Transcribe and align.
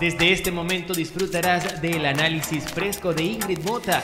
Desde 0.00 0.32
este 0.32 0.50
momento 0.50 0.92
disfrutarás 0.92 1.80
del 1.80 2.04
análisis 2.04 2.64
fresco 2.64 3.14
de 3.14 3.22
Ingrid 3.22 3.60
Mota 3.60 4.02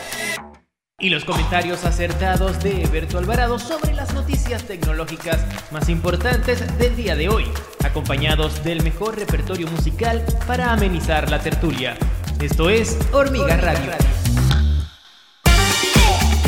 y 0.98 1.10
los 1.10 1.24
comentarios 1.24 1.84
acertados 1.84 2.62
de 2.62 2.84
Eberto 2.84 3.18
Alvarado 3.18 3.58
sobre 3.58 3.92
las 3.92 4.14
noticias 4.14 4.64
tecnológicas 4.64 5.44
más 5.72 5.88
importantes 5.88 6.78
del 6.78 6.94
día 6.96 7.16
de 7.16 7.28
hoy, 7.28 7.44
acompañados 7.84 8.64
del 8.64 8.82
mejor 8.82 9.18
repertorio 9.18 9.66
musical 9.66 10.24
para 10.46 10.72
amenizar 10.72 11.28
la 11.28 11.40
tertulia. 11.40 11.98
Esto 12.40 12.70
es 12.70 12.96
Hormiga 13.12 13.56
Radio. 13.56 13.92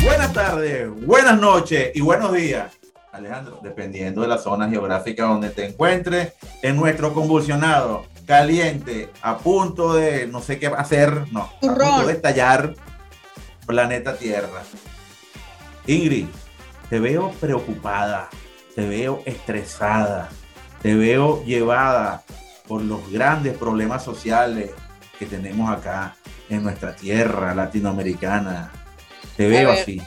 Buenas 0.03 0.33
tardes, 0.33 0.89
buenas 1.05 1.39
noches 1.39 1.91
y 1.93 2.01
buenos 2.01 2.33
días. 2.33 2.73
Alejandro, 3.11 3.59
dependiendo 3.61 4.21
de 4.21 4.27
la 4.29 4.39
zona 4.39 4.67
geográfica 4.67 5.25
donde 5.25 5.51
te 5.51 5.67
encuentres, 5.67 6.33
en 6.63 6.75
nuestro 6.75 7.13
convulsionado 7.13 8.12
caliente, 8.25 9.11
a 9.21 9.37
punto 9.37 9.93
de 9.93 10.27
no 10.27 10.41
sé 10.41 10.59
qué 10.59 10.67
hacer, 10.67 11.31
no, 11.31 11.41
a 11.41 11.59
punto 11.59 12.07
de 12.07 12.13
estallar 12.13 12.75
planeta 13.65 14.17
Tierra. 14.17 14.61
Ingrid, 15.87 16.27
te 16.89 16.99
veo 16.99 17.31
preocupada, 17.31 18.29
te 18.75 18.87
veo 18.87 19.21
estresada, 19.25 20.29
te 20.81 20.95
veo 20.95 21.43
llevada 21.43 22.23
por 22.67 22.81
los 22.81 23.11
grandes 23.11 23.57
problemas 23.57 24.03
sociales 24.03 24.71
que 25.19 25.25
tenemos 25.25 25.69
acá 25.69 26.15
en 26.49 26.63
nuestra 26.63 26.95
tierra 26.95 27.53
latinoamericana. 27.53 28.71
Te 29.35 29.47
veo 29.47 29.71
así. 29.71 30.01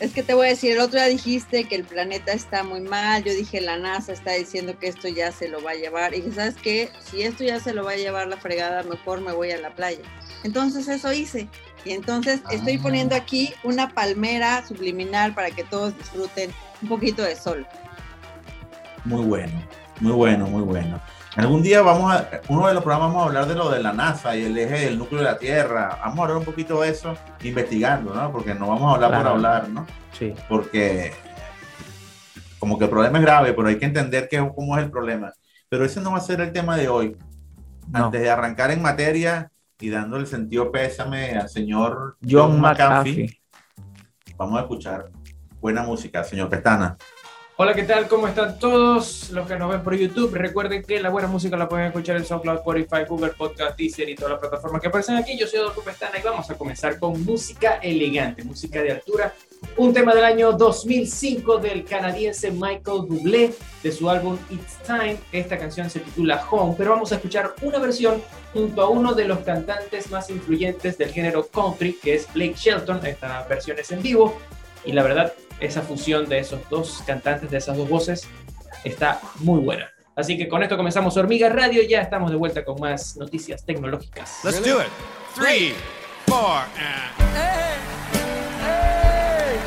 Es 0.00 0.12
que 0.12 0.22
te 0.22 0.34
voy 0.34 0.46
a 0.46 0.50
decir, 0.50 0.72
el 0.72 0.80
otro 0.80 0.98
día 0.98 1.08
dijiste 1.08 1.64
que 1.64 1.76
el 1.76 1.84
planeta 1.84 2.32
está 2.32 2.64
muy 2.64 2.80
mal, 2.80 3.22
yo 3.22 3.32
dije 3.32 3.60
la 3.60 3.78
NASA 3.78 4.12
está 4.12 4.32
diciendo 4.32 4.76
que 4.78 4.88
esto 4.88 5.06
ya 5.08 5.30
se 5.30 5.48
lo 5.48 5.62
va 5.62 5.70
a 5.70 5.74
llevar 5.74 6.14
y 6.14 6.20
dije, 6.20 6.34
¿sabes 6.34 6.56
qué? 6.56 6.90
Si 7.00 7.22
esto 7.22 7.44
ya 7.44 7.60
se 7.60 7.72
lo 7.72 7.84
va 7.84 7.92
a 7.92 7.96
llevar 7.96 8.26
la 8.26 8.36
fregada, 8.36 8.82
mejor 8.82 9.20
me 9.20 9.32
voy 9.32 9.52
a 9.52 9.58
la 9.58 9.74
playa. 9.74 10.02
Entonces 10.42 10.88
eso 10.88 11.12
hice 11.12 11.48
y 11.84 11.92
entonces 11.92 12.40
estoy 12.50 12.78
poniendo 12.78 13.14
aquí 13.14 13.54
una 13.62 13.94
palmera 13.94 14.66
subliminal 14.66 15.32
para 15.32 15.50
que 15.50 15.62
todos 15.64 15.96
disfruten 15.96 16.50
un 16.82 16.88
poquito 16.88 17.22
de 17.22 17.36
sol. 17.36 17.66
Muy 19.04 19.24
bueno, 19.24 19.62
muy 20.00 20.12
bueno, 20.12 20.46
muy 20.48 20.62
bueno. 20.62 21.00
Algún 21.36 21.62
día 21.62 21.82
vamos 21.82 22.12
a, 22.12 22.40
uno 22.48 22.68
de 22.68 22.74
los 22.74 22.82
programas 22.84 23.08
vamos 23.08 23.24
a 23.24 23.26
hablar 23.26 23.46
de 23.46 23.54
lo 23.56 23.68
de 23.68 23.82
la 23.82 23.92
NASA 23.92 24.36
y 24.36 24.44
el 24.44 24.56
eje 24.56 24.86
del 24.86 24.98
núcleo 24.98 25.20
de 25.20 25.26
la 25.26 25.38
Tierra. 25.38 25.98
Vamos 26.00 26.18
a 26.18 26.22
hablar 26.22 26.36
un 26.36 26.44
poquito 26.44 26.80
de 26.80 26.90
eso 26.90 27.16
investigando, 27.42 28.14
¿no? 28.14 28.30
Porque 28.30 28.54
no 28.54 28.68
vamos 28.68 28.92
a 28.92 28.94
hablar 28.94 29.22
por 29.22 29.32
hablar, 29.32 29.68
¿no? 29.68 29.84
Sí. 30.12 30.32
Porque 30.48 31.12
como 32.60 32.78
que 32.78 32.84
el 32.84 32.90
problema 32.90 33.18
es 33.18 33.24
grave, 33.24 33.52
pero 33.52 33.68
hay 33.68 33.78
que 33.78 33.84
entender 33.84 34.28
qué, 34.30 34.38
cómo 34.54 34.78
es 34.78 34.84
el 34.84 34.90
problema. 34.90 35.32
Pero 35.68 35.84
ese 35.84 36.00
no 36.00 36.12
va 36.12 36.18
a 36.18 36.20
ser 36.20 36.40
el 36.40 36.52
tema 36.52 36.76
de 36.76 36.88
hoy. 36.88 37.16
Antes 37.92 38.20
de 38.22 38.30
arrancar 38.30 38.70
en 38.70 38.80
materia 38.80 39.50
y 39.80 39.90
dando 39.90 40.16
el 40.16 40.26
sentido 40.26 40.70
pésame 40.70 41.32
al 41.32 41.48
señor 41.48 42.16
John, 42.26 42.60
McAfee, 42.60 43.38
vamos 44.36 44.58
a 44.58 44.62
escuchar 44.62 45.10
buena 45.60 45.82
música, 45.82 46.22
señor 46.22 46.48
Pestana. 46.48 46.96
Hola, 47.56 47.72
¿qué 47.72 47.84
tal? 47.84 48.08
¿Cómo 48.08 48.26
están 48.26 48.58
todos 48.58 49.30
los 49.30 49.46
que 49.46 49.56
nos 49.56 49.70
ven 49.70 49.80
por 49.80 49.94
YouTube? 49.94 50.34
Recuerden 50.34 50.82
que 50.82 50.98
la 50.98 51.08
buena 51.08 51.28
música 51.28 51.56
la 51.56 51.68
pueden 51.68 51.86
escuchar 51.86 52.16
en 52.16 52.24
SoundCloud, 52.24 52.56
Spotify, 52.56 53.04
Google 53.08 53.30
Podcast, 53.30 53.78
Deezer 53.78 54.08
y 54.08 54.16
todas 54.16 54.32
las 54.32 54.40
plataformas 54.40 54.82
que 54.82 54.88
aparecen 54.88 55.14
aquí. 55.14 55.38
Yo 55.38 55.46
soy 55.46 55.60
Adolfo 55.60 55.80
Pestana 55.82 56.18
y 56.18 56.22
vamos 56.22 56.50
a 56.50 56.58
comenzar 56.58 56.98
con 56.98 57.24
música 57.24 57.76
elegante, 57.76 58.42
música 58.42 58.82
de 58.82 58.90
altura. 58.90 59.32
Un 59.76 59.94
tema 59.94 60.16
del 60.16 60.24
año 60.24 60.50
2005 60.50 61.58
del 61.58 61.84
canadiense 61.84 62.50
Michael 62.50 63.02
Bublé 63.06 63.54
de 63.84 63.92
su 63.92 64.10
álbum 64.10 64.36
It's 64.50 64.78
Time. 64.84 65.18
Esta 65.30 65.56
canción 65.56 65.88
se 65.88 66.00
titula 66.00 66.44
Home, 66.50 66.74
pero 66.76 66.90
vamos 66.90 67.12
a 67.12 67.14
escuchar 67.14 67.54
una 67.62 67.78
versión 67.78 68.20
junto 68.52 68.82
a 68.82 68.88
uno 68.88 69.14
de 69.14 69.26
los 69.26 69.38
cantantes 69.38 70.10
más 70.10 70.28
influyentes 70.28 70.98
del 70.98 71.12
género 71.12 71.46
country, 71.46 72.00
que 72.02 72.16
es 72.16 72.26
Blake 72.34 72.54
Shelton. 72.56 73.06
Esta 73.06 73.46
versión 73.48 73.78
es 73.78 73.92
en 73.92 74.02
vivo 74.02 74.36
y 74.84 74.90
la 74.90 75.04
verdad 75.04 75.32
esa 75.60 75.82
fusión 75.82 76.28
de 76.28 76.38
esos 76.38 76.60
dos 76.68 77.02
cantantes, 77.06 77.50
de 77.50 77.58
esas 77.58 77.76
dos 77.76 77.88
voces, 77.88 78.28
está 78.84 79.20
muy 79.40 79.60
buena. 79.60 79.90
Así 80.16 80.38
que 80.38 80.48
con 80.48 80.62
esto 80.62 80.76
comenzamos 80.76 81.16
Hormiga 81.16 81.48
Radio 81.48 81.82
y 81.82 81.88
ya 81.88 82.00
estamos 82.00 82.30
de 82.30 82.36
vuelta 82.36 82.64
con 82.64 82.78
más 82.80 83.16
noticias 83.16 83.64
tecnológicas. 83.64 84.44
Let's 84.44 84.62
do 84.62 84.80
it. 84.80 84.86
Three, 85.34 85.74
four, 86.26 86.62
and... 86.78 87.10
Hey, 87.34 87.74
hey. 88.62 89.58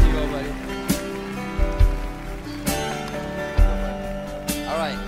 You 0.00 0.12
go, 0.12 0.26
buddy. 0.26 0.50
All 4.66 4.78
right. 4.78 4.98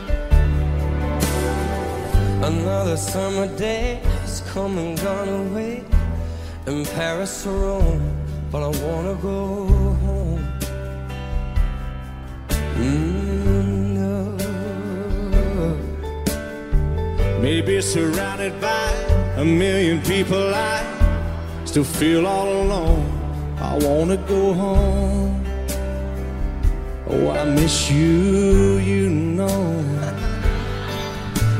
Another 2.45 2.97
summer 2.97 3.49
day 3.57 3.99
has 4.21 4.43
come 4.53 4.79
and 4.79 4.97
gone 5.01 5.29
away 5.29 5.83
in 6.67 6.85
Paris 6.85 7.47
or 7.47 7.53
Rome, 7.53 8.17
but 8.51 8.63
I 8.63 8.69
wanna 8.85 9.15
go 9.15 9.57
home. 10.05 10.45
Mm, 12.77 13.95
no. 13.99 14.37
Maybe 17.41 17.81
surrounded 17.81 18.61
by 18.61 18.91
a 19.37 19.45
million 19.45 20.01
people, 20.03 20.55
I 20.55 20.85
still 21.65 21.85
feel 21.85 22.27
all 22.27 22.49
alone. 22.49 23.07
I 23.59 23.77
wanna 23.79 24.17
go 24.17 24.53
home. 24.55 25.45
Oh, 27.09 27.31
I 27.31 27.45
miss 27.45 27.91
you, 27.91 28.79
you 28.79 29.11
know. 29.11 29.49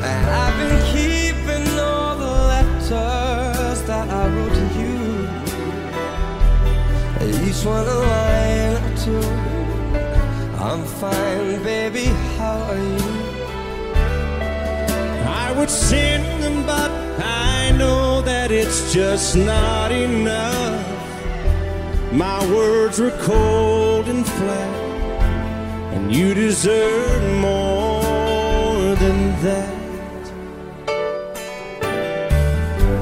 I've 0.03 0.57
been 0.59 0.79
keeping 0.95 1.79
all 1.79 2.17
the 2.17 2.31
letters 2.53 3.83
that 3.83 4.09
I 4.09 4.29
wrote. 4.29 4.62
Each 7.41 7.65
one 7.65 7.87
a 7.87 7.99
line 8.13 8.77
or 8.87 8.97
two. 9.05 9.25
I'm 10.69 10.85
fine, 10.85 11.63
baby. 11.63 12.07
How 12.39 12.59
are 12.71 12.77
you? 12.77 13.13
I 15.45 15.53
would 15.57 15.71
sing 15.71 16.23
them, 16.41 16.65
but 16.67 16.91
I 17.21 17.73
know 17.79 18.23
that 18.23 18.51
it's 18.51 18.93
just 18.93 19.37
not 19.37 19.91
enough. 19.93 20.87
My 22.13 22.39
words 22.51 23.01
were 23.01 23.17
cold 23.23 24.07
and 24.09 24.27
flat, 24.27 24.75
and 25.95 26.15
you 26.15 26.35
deserve 26.35 27.23
more 27.41 28.95
than 28.97 29.19
that. 29.43 29.83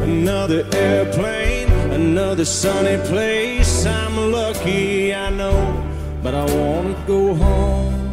Another 0.03 0.65
airplane, 0.73 1.69
another 1.93 2.45
sunny 2.45 2.97
place. 3.09 3.50
I'm 3.87 4.33
lucky, 4.33 5.15
I 5.15 5.31
know, 5.31 5.85
but 6.23 6.35
I 6.35 6.45
wanna 6.45 7.05
go 7.07 7.35
home. 7.35 8.13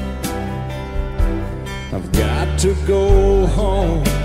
I've 1.93 2.11
got 2.11 2.59
to 2.59 2.75
go 2.85 3.45
home. 3.47 4.16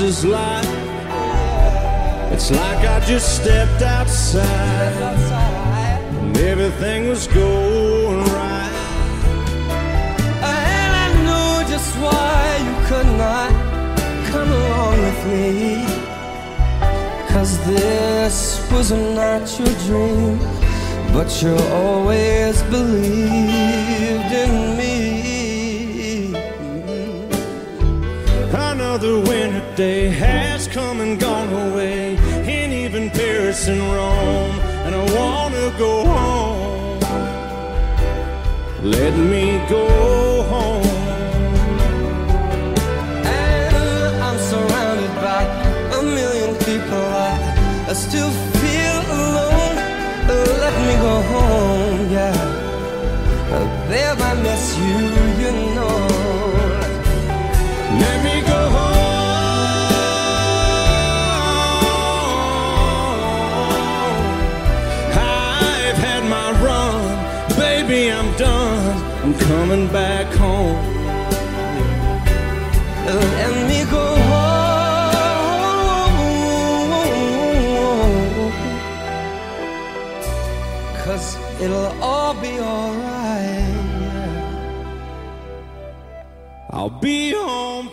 Else's 0.00 0.24
life. 0.24 0.68
It's 2.32 2.50
like 2.52 2.86
I 2.86 3.00
just 3.04 3.42
stepped 3.42 3.82
outside 3.82 4.44
and 6.20 6.36
everything 6.38 7.08
was 7.08 7.26
going 7.26 8.24
right. 8.26 8.72
And 10.40 10.90
I 11.04 11.08
know 11.26 11.68
just 11.68 11.96
why 11.96 12.58
you 12.66 12.74
could 12.86 13.10
not 13.18 13.50
come 14.30 14.50
along 14.52 14.98
with 15.02 15.26
me. 15.32 15.84
Cause 17.32 17.58
this 17.66 18.70
was 18.70 18.92
not 18.92 19.42
your 19.58 19.74
dream, 19.86 20.38
but 21.12 21.42
you 21.42 21.56
always 21.72 22.62
believed 22.64 24.32
in 24.44 24.76
me. 24.78 24.98
Another 28.52 29.18
winter 29.20 29.47
day 29.78 30.08
has 30.08 30.66
come 30.66 31.00
and 31.00 31.20
gone 31.20 31.52
away, 31.52 32.16
and 32.16 32.72
even 32.72 33.08
Paris 33.10 33.68
and 33.68 33.80
Rome. 33.80 34.58
And 34.84 34.92
I 34.92 35.04
wanna 35.16 35.70
go 35.78 36.04
home. 36.04 36.98
Let 38.82 39.14
me 39.32 39.44
go 39.68 39.86
home. 40.52 40.84
And 43.24 44.16
I'm 44.26 44.38
surrounded 44.52 45.14
by 45.28 45.42
a 45.98 46.02
million 46.02 46.56
people. 46.66 47.04
I, 47.28 47.86
I 47.88 47.92
still 47.92 48.32
feel 48.60 48.98
alone. 49.20 49.76
Let 50.64 50.76
me 50.88 50.94
go 51.06 51.14
home, 51.34 52.10
yeah. 52.10 52.36
There 53.88 54.16
I 54.30 54.34
miss 54.42 54.76
you, 54.76 54.77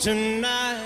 tonight. 0.06 0.78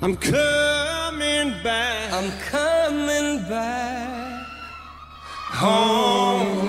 I'm 0.00 0.14
coming 0.14 1.54
back. 1.64 2.12
I'm 2.12 2.30
coming 2.50 3.48
back 3.48 4.46
home. 5.50 6.68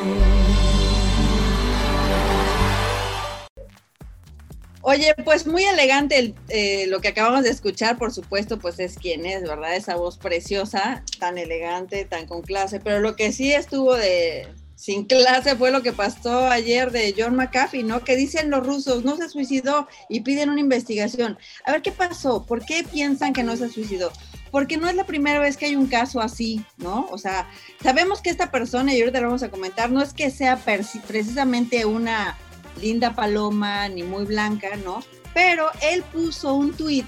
Oye, 4.82 5.14
pues 5.25 5.46
muy 5.46 5.66
elegante 5.66 6.18
el- 6.18 6.36
eh, 6.48 6.88
lo 6.88 7.02
que 7.02 7.10
acabamos 7.10 7.44
de 7.44 7.50
escuchar, 7.50 7.98
por 7.98 8.14
supuesto, 8.14 8.60
pues 8.60 8.80
es 8.80 8.98
quien 8.98 9.25
es, 9.25 9.44
¿verdad? 9.44 9.75
Esa 9.75 9.98
voz 9.98 10.18
preciosa, 10.18 11.04
tan 11.20 11.38
elegante, 11.38 12.06
tan 12.06 12.28
con 12.28 12.42
clase, 12.44 12.80
pero 12.80 13.02
lo 13.02 13.18
que 13.18 13.34
sí 13.34 13.52
estuvo 13.52 13.98
de 13.98 14.48
sin 14.80 15.04
clase 15.04 15.58
fue 15.58 15.72
lo 15.72 15.84
que 15.84 15.92
pasó 15.92 16.48
ayer 16.48 16.90
de 16.92 17.14
John 17.16 17.36
McAfee, 17.36 17.84
¿no? 17.84 18.06
Que 18.06 18.16
dicen 18.16 18.50
los 18.50 18.66
rusos, 18.66 19.04
no 19.04 19.18
se 19.18 19.28
suicidó 19.28 19.90
y 20.08 20.22
piden 20.22 20.50
una 20.50 20.62
investigación. 20.62 21.38
A 21.66 21.74
ver, 21.74 21.81
¿qué 21.81 21.92
pasó? 21.92 22.46
¿Por 22.46 22.64
qué 22.64 22.86
piensan 22.90 23.34
que 23.34 23.44
no 23.44 23.58
se 23.58 23.68
suicidó? 23.68 24.10
Porque 24.52 24.78
no 24.78 24.88
es 24.88 24.96
la 24.96 25.04
primera 25.04 25.40
vez 25.40 25.58
que 25.58 25.66
hay 25.66 25.76
un 25.76 25.88
caso 25.88 26.22
así, 26.22 26.64
¿no? 26.78 27.10
O 27.12 27.18
sea, 27.18 27.50
sabemos 27.84 28.22
que 28.22 28.30
esta 28.30 28.52
persona, 28.52 28.96
y 28.96 29.02
ahorita 29.02 29.20
lo 29.20 29.28
vamos 29.28 29.44
a 29.44 29.52
comentar, 29.52 29.92
no 29.92 30.02
es 30.02 30.14
que 30.14 30.31
sea 30.31 30.56
precisamente 30.56 31.84
una 31.84 32.38
linda 32.82 33.14
paloma 33.14 33.90
ni 33.90 34.04
muy 34.04 34.24
blanca, 34.24 34.78
¿no? 34.78 35.04
Pero 35.34 35.70
él 35.82 36.04
puso 36.04 36.54
un 36.54 36.72
tweet 36.72 37.06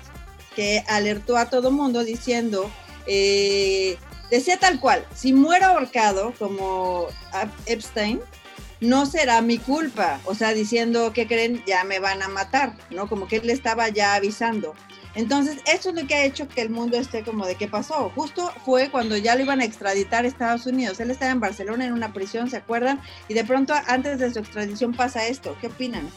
que 0.58 0.84
alertó 0.90 1.38
a 1.38 1.50
todo 1.50 1.72
mundo 1.72 2.04
diciendo, 2.04 2.70
eh, 3.08 3.98
decía 4.32 4.58
tal 4.58 4.80
cual, 4.80 5.06
si 5.14 5.34
muero 5.34 5.66
ahorcado 5.68 6.34
como 6.40 7.06
Epstein, 7.68 8.20
no 8.80 9.06
será 9.06 9.42
mi 9.42 9.60
culpa. 9.60 10.20
O 10.26 10.34
sea, 10.34 10.54
diciendo 10.54 11.14
que 11.14 11.28
creen, 11.28 11.64
ya 11.68 11.84
me 11.84 12.00
van 12.00 12.24
a 12.24 12.28
matar, 12.28 12.74
¿no? 12.90 13.08
Como 13.08 13.28
que 13.28 13.38
él 13.38 13.48
le 13.48 13.54
estaba 13.54 13.90
ya 13.90 14.16
avisando. 14.16 14.74
Entonces, 15.14 15.58
eso 15.66 15.90
es 15.90 15.96
lo 15.96 16.08
que 16.08 16.16
ha 16.16 16.24
hecho 16.24 16.48
que 16.48 16.62
el 16.62 16.70
mundo 16.70 16.98
esté 16.98 17.24
como 17.24 17.46
de 17.46 17.56
qué 17.56 17.68
pasó. 17.68 18.10
Justo 18.16 18.52
fue 18.66 18.90
cuando 18.90 19.18
ya 19.18 19.36
lo 19.36 19.42
iban 19.42 19.60
a 19.60 19.66
extraditar 19.66 20.24
a 20.24 20.28
Estados 20.28 20.66
Unidos. 20.66 21.00
Él 21.02 21.12
estaba 21.12 21.32
en 21.32 21.42
Barcelona 21.42 21.86
en 21.86 21.94
una 21.94 22.14
prisión, 22.14 22.50
¿se 22.50 22.58
acuerdan? 22.58 23.02
Y 23.28 23.34
de 23.34 23.44
pronto, 23.44 23.74
antes 23.88 24.20
de 24.20 24.34
su 24.34 24.40
extradición, 24.40 24.94
pasa 24.94 25.28
esto. 25.28 25.56
¿Qué 25.60 25.68
opinan? 25.68 26.10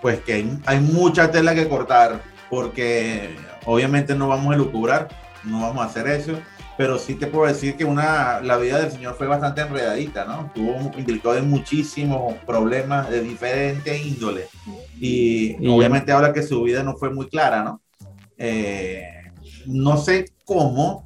Pues 0.00 0.20
que 0.20 0.46
hay 0.64 0.80
mucha 0.80 1.30
tela 1.30 1.54
que 1.54 1.68
cortar, 1.68 2.22
porque 2.50 3.36
obviamente 3.64 4.14
no 4.14 4.28
vamos 4.28 4.54
a 4.54 4.56
lucubrar, 4.56 5.08
no 5.46 5.60
vamos 5.60 5.82
a 5.82 5.86
hacer 5.86 6.06
eso, 6.08 6.32
pero 6.76 6.98
sí 6.98 7.14
te 7.14 7.26
puedo 7.26 7.46
decir 7.46 7.76
que 7.76 7.84
una, 7.84 8.40
la 8.40 8.56
vida 8.56 8.80
del 8.80 8.90
señor 8.90 9.14
fue 9.16 9.26
bastante 9.26 9.60
enredadita, 9.62 10.24
¿no? 10.24 10.50
Tuvo 10.54 10.76
implicado 10.98 11.36
en 11.36 11.48
muchísimos 11.48 12.34
problemas 12.46 13.08
de 13.10 13.20
diferente 13.22 13.96
índole. 13.98 14.46
Y, 15.00 15.56
Y- 15.64 15.68
obviamente 15.68 16.12
habla 16.12 16.32
que 16.32 16.42
su 16.42 16.62
vida 16.62 16.82
no 16.82 16.96
fue 16.96 17.10
muy 17.12 17.28
clara, 17.28 17.62
¿no? 17.62 17.80
Eh, 18.38 19.02
no 19.66 19.96
sé 19.96 20.26
cómo 20.44 21.04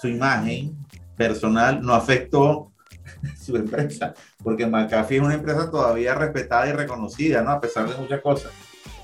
su 0.00 0.08
imagen 0.08 0.76
personal 1.16 1.82
no 1.82 1.94
afectó 1.94 2.72
su 3.38 3.56
empresa, 3.56 4.14
porque 4.42 4.66
McAfee 4.66 5.16
es 5.18 5.22
una 5.22 5.34
empresa 5.34 5.70
todavía 5.70 6.14
respetada 6.14 6.68
y 6.68 6.72
reconocida, 6.72 7.42
¿no? 7.42 7.50
A 7.50 7.60
pesar 7.60 7.88
de 7.88 7.96
muchas 7.96 8.20
cosas. 8.22 8.52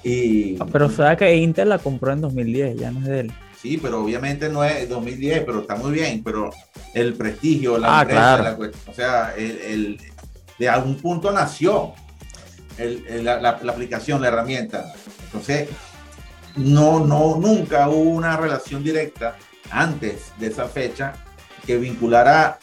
Y 0.03 0.57
Ah, 0.61 0.67
Pero 0.71 0.89
sabe 0.89 1.17
que 1.17 1.37
Intel 1.37 1.69
la 1.69 1.79
compró 1.79 2.13
en 2.13 2.21
2010, 2.21 2.77
ya 2.79 2.91
no 2.91 3.01
es 3.01 3.05
de 3.07 3.21
él. 3.21 3.33
Sí, 3.61 3.79
pero 3.79 4.03
obviamente 4.03 4.49
no 4.49 4.65
es 4.65 4.89
2010, 4.89 5.45
pero 5.45 5.61
está 5.61 5.77
muy 5.77 5.93
bien, 5.93 6.23
pero 6.23 6.51
el 6.95 7.15
prestigio, 7.15 7.79
la 7.79 7.99
Ah, 7.99 8.03
empresa, 8.03 8.39
claro. 8.39 8.59
la 8.63 8.71
o 8.91 8.95
sea, 8.95 9.35
el, 9.37 9.51
el- 9.63 10.01
de 10.59 10.69
algún 10.69 10.97
punto 10.97 11.31
nació 11.33 11.93
el- 12.79 13.25
la, 13.25 13.41
la- 13.41 13.59
la 13.63 13.73
aplicación, 13.73 14.21
la 14.23 14.29
herramienta. 14.29 14.93
Entonces, 15.25 15.69
no, 16.57 17.01
no, 17.01 17.37
nunca 17.37 17.89
hubo 17.89 18.11
una 18.11 18.37
relación 18.37 18.83
directa 18.83 19.37
antes 19.71 20.33
de 20.39 20.47
esa 20.47 20.67
fecha 20.67 21.15
que 21.67 21.77
vinculara 21.77 22.59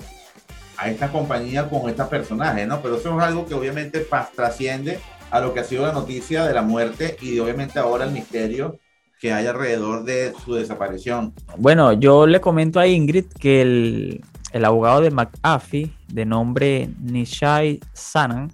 a 0.78 0.90
esta 0.90 1.12
compañía 1.12 1.70
con 1.70 1.88
este 1.90 2.04
personaje, 2.06 2.66
¿no? 2.66 2.82
Pero 2.82 2.98
eso 2.98 3.16
es 3.18 3.24
algo 3.24 3.46
que 3.46 3.54
obviamente 3.54 4.06
trasciende 4.36 5.00
a 5.30 5.40
lo 5.40 5.54
que 5.54 5.60
ha 5.60 5.64
sido 5.64 5.86
la 5.86 5.94
noticia 5.94 6.46
de 6.46 6.54
la 6.54 6.62
muerte 6.64 7.18
y 7.22 7.36
de, 7.36 7.42
obviamente 7.42 7.78
ahora 7.80 8.06
el 8.06 8.12
misterio 8.12 8.80
que 9.24 9.32
hay 9.32 9.48
alrededor 9.48 10.04
de 10.04 10.34
su 10.44 10.54
desaparición. 10.54 11.34
Bueno, 11.58 11.94
yo 11.94 12.28
le 12.28 12.42
comento 12.42 12.82
a 12.82 12.88
Ingrid 12.88 13.28
que 13.40 13.62
el, 13.62 14.22
el 14.52 14.66
abogado 14.66 15.00
de 15.00 15.12
McAfee, 15.12 15.94
de 16.10 16.26
nombre 16.26 16.90
Nishai 17.00 17.80
Sanan, 17.94 18.52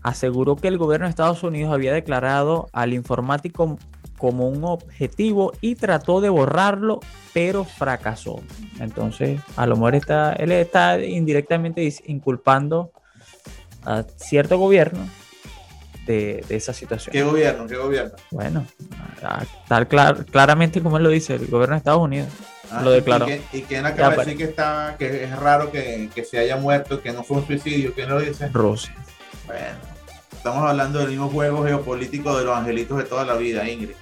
aseguró 0.00 0.56
que 0.56 0.68
el 0.68 0.78
gobierno 0.78 1.04
de 1.04 1.10
Estados 1.10 1.42
Unidos 1.42 1.70
había 1.70 1.92
declarado 1.92 2.70
al 2.72 2.94
informático 2.94 3.78
como 4.16 4.48
un 4.48 4.64
objetivo 4.64 5.52
y 5.60 5.74
trató 5.74 6.22
de 6.22 6.30
borrarlo, 6.30 7.00
pero 7.34 7.64
fracasó. 7.64 8.40
Entonces, 8.78 9.38
a 9.56 9.66
lo 9.66 9.76
mejor 9.76 9.96
está, 9.96 10.32
él 10.32 10.50
está 10.52 10.98
indirectamente 10.98 11.86
inculpando 12.06 12.90
a 13.84 14.04
cierto 14.16 14.56
gobierno 14.56 15.06
de, 16.06 16.44
de 16.48 16.56
esa 16.56 16.72
situación. 16.72 17.12
¿Qué 17.12 17.22
gobierno? 17.22 17.66
¿Qué 17.66 17.76
gobierno? 17.76 18.12
Bueno, 18.30 18.66
tal 19.68 19.88
clar- 19.88 20.24
claramente 20.26 20.80
como 20.82 20.96
él 20.96 21.02
lo 21.04 21.08
dice, 21.10 21.34
el 21.34 21.46
gobierno 21.46 21.74
de 21.74 21.78
Estados 21.78 22.00
Unidos. 22.02 22.28
Ah, 22.72 22.82
Lo 22.82 22.92
¿y- 22.92 22.94
declaró. 22.96 23.24
¿Y, 23.24 23.28
quién- 23.28 23.42
y 23.52 23.62
quién 23.62 23.86
acaba 23.86 24.10
de 24.10 24.16
decir 24.18 24.36
que, 24.36 24.44
está, 24.44 24.94
que 24.98 25.24
es 25.24 25.36
raro 25.38 25.70
que, 25.72 26.08
que 26.14 26.24
se 26.24 26.38
haya 26.38 26.56
muerto, 26.56 27.00
que 27.02 27.12
no 27.12 27.24
fue 27.24 27.38
un 27.38 27.46
suicidio? 27.46 27.92
¿Quién 27.94 28.08
lo 28.08 28.20
dice? 28.20 28.48
Rusia. 28.48 28.94
Bueno, 29.46 29.66
estamos 30.32 30.68
hablando 30.68 31.00
del 31.00 31.08
mismo 31.08 31.28
juego 31.28 31.64
geopolítico 31.64 32.38
de 32.38 32.44
los 32.44 32.56
angelitos 32.56 32.96
de 32.98 33.04
toda 33.04 33.24
la 33.24 33.34
vida, 33.34 33.68
Ingrid. 33.68 33.96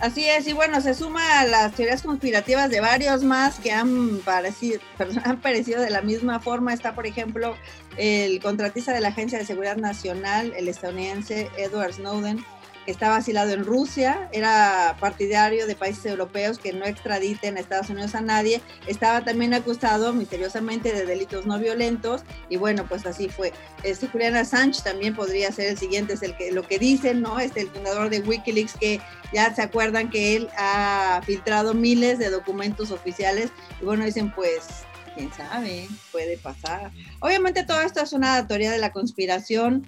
Así 0.00 0.26
es, 0.26 0.46
y 0.46 0.54
bueno, 0.54 0.80
se 0.80 0.94
suma 0.94 1.40
a 1.40 1.46
las 1.46 1.74
teorías 1.74 2.00
conspirativas 2.02 2.70
de 2.70 2.80
varios 2.80 3.22
más 3.22 3.58
que 3.58 3.70
han 3.70 4.20
parecido, 4.20 4.80
han 5.24 5.40
parecido 5.40 5.82
de 5.82 5.90
la 5.90 6.00
misma 6.00 6.40
forma. 6.40 6.72
Está, 6.72 6.94
por 6.94 7.06
ejemplo, 7.06 7.54
el 7.98 8.40
contratista 8.40 8.94
de 8.94 9.00
la 9.00 9.08
Agencia 9.08 9.38
de 9.38 9.44
Seguridad 9.44 9.76
Nacional, 9.76 10.54
el 10.56 10.68
estadounidense 10.68 11.50
Edward 11.58 11.92
Snowden, 11.92 12.42
estaba 12.90 13.16
asilado 13.16 13.52
en 13.52 13.64
Rusia, 13.64 14.28
era 14.32 14.96
partidario 15.00 15.66
de 15.66 15.76
países 15.76 16.06
europeos 16.06 16.58
que 16.58 16.72
no 16.72 16.84
extraditen 16.84 17.56
a 17.56 17.60
Estados 17.60 17.90
Unidos 17.90 18.14
a 18.14 18.20
nadie, 18.20 18.60
estaba 18.86 19.24
también 19.24 19.54
acusado 19.54 20.12
misteriosamente 20.12 20.92
de 20.92 21.06
delitos 21.06 21.46
no 21.46 21.58
violentos, 21.58 22.22
y 22.48 22.56
bueno, 22.56 22.86
pues 22.88 23.06
así 23.06 23.28
fue. 23.28 23.52
Este 23.82 24.08
Julian 24.08 24.36
Assange 24.36 24.82
también 24.82 25.14
podría 25.14 25.52
ser 25.52 25.68
el 25.68 25.78
siguiente, 25.78 26.14
es 26.14 26.22
el 26.22 26.36
que 26.36 26.52
lo 26.52 26.66
que 26.66 26.78
dicen, 26.78 27.20
¿no? 27.20 27.38
Este 27.38 27.60
el 27.60 27.68
fundador 27.68 28.10
de 28.10 28.20
WikiLeaks 28.20 28.74
que 28.74 29.00
ya 29.32 29.54
se 29.54 29.62
acuerdan 29.62 30.10
que 30.10 30.36
él 30.36 30.48
ha 30.56 31.20
filtrado 31.24 31.74
miles 31.74 32.18
de 32.18 32.30
documentos 32.30 32.90
oficiales 32.90 33.50
y 33.80 33.84
bueno, 33.84 34.04
dicen 34.04 34.32
pues, 34.32 34.66
quién 35.14 35.32
sabe, 35.32 35.88
puede 36.12 36.36
pasar. 36.38 36.90
Obviamente 37.20 37.64
todo 37.64 37.80
esto 37.82 38.00
es 38.02 38.12
una 38.12 38.46
teoría 38.46 38.70
de 38.70 38.78
la 38.78 38.92
conspiración. 38.92 39.86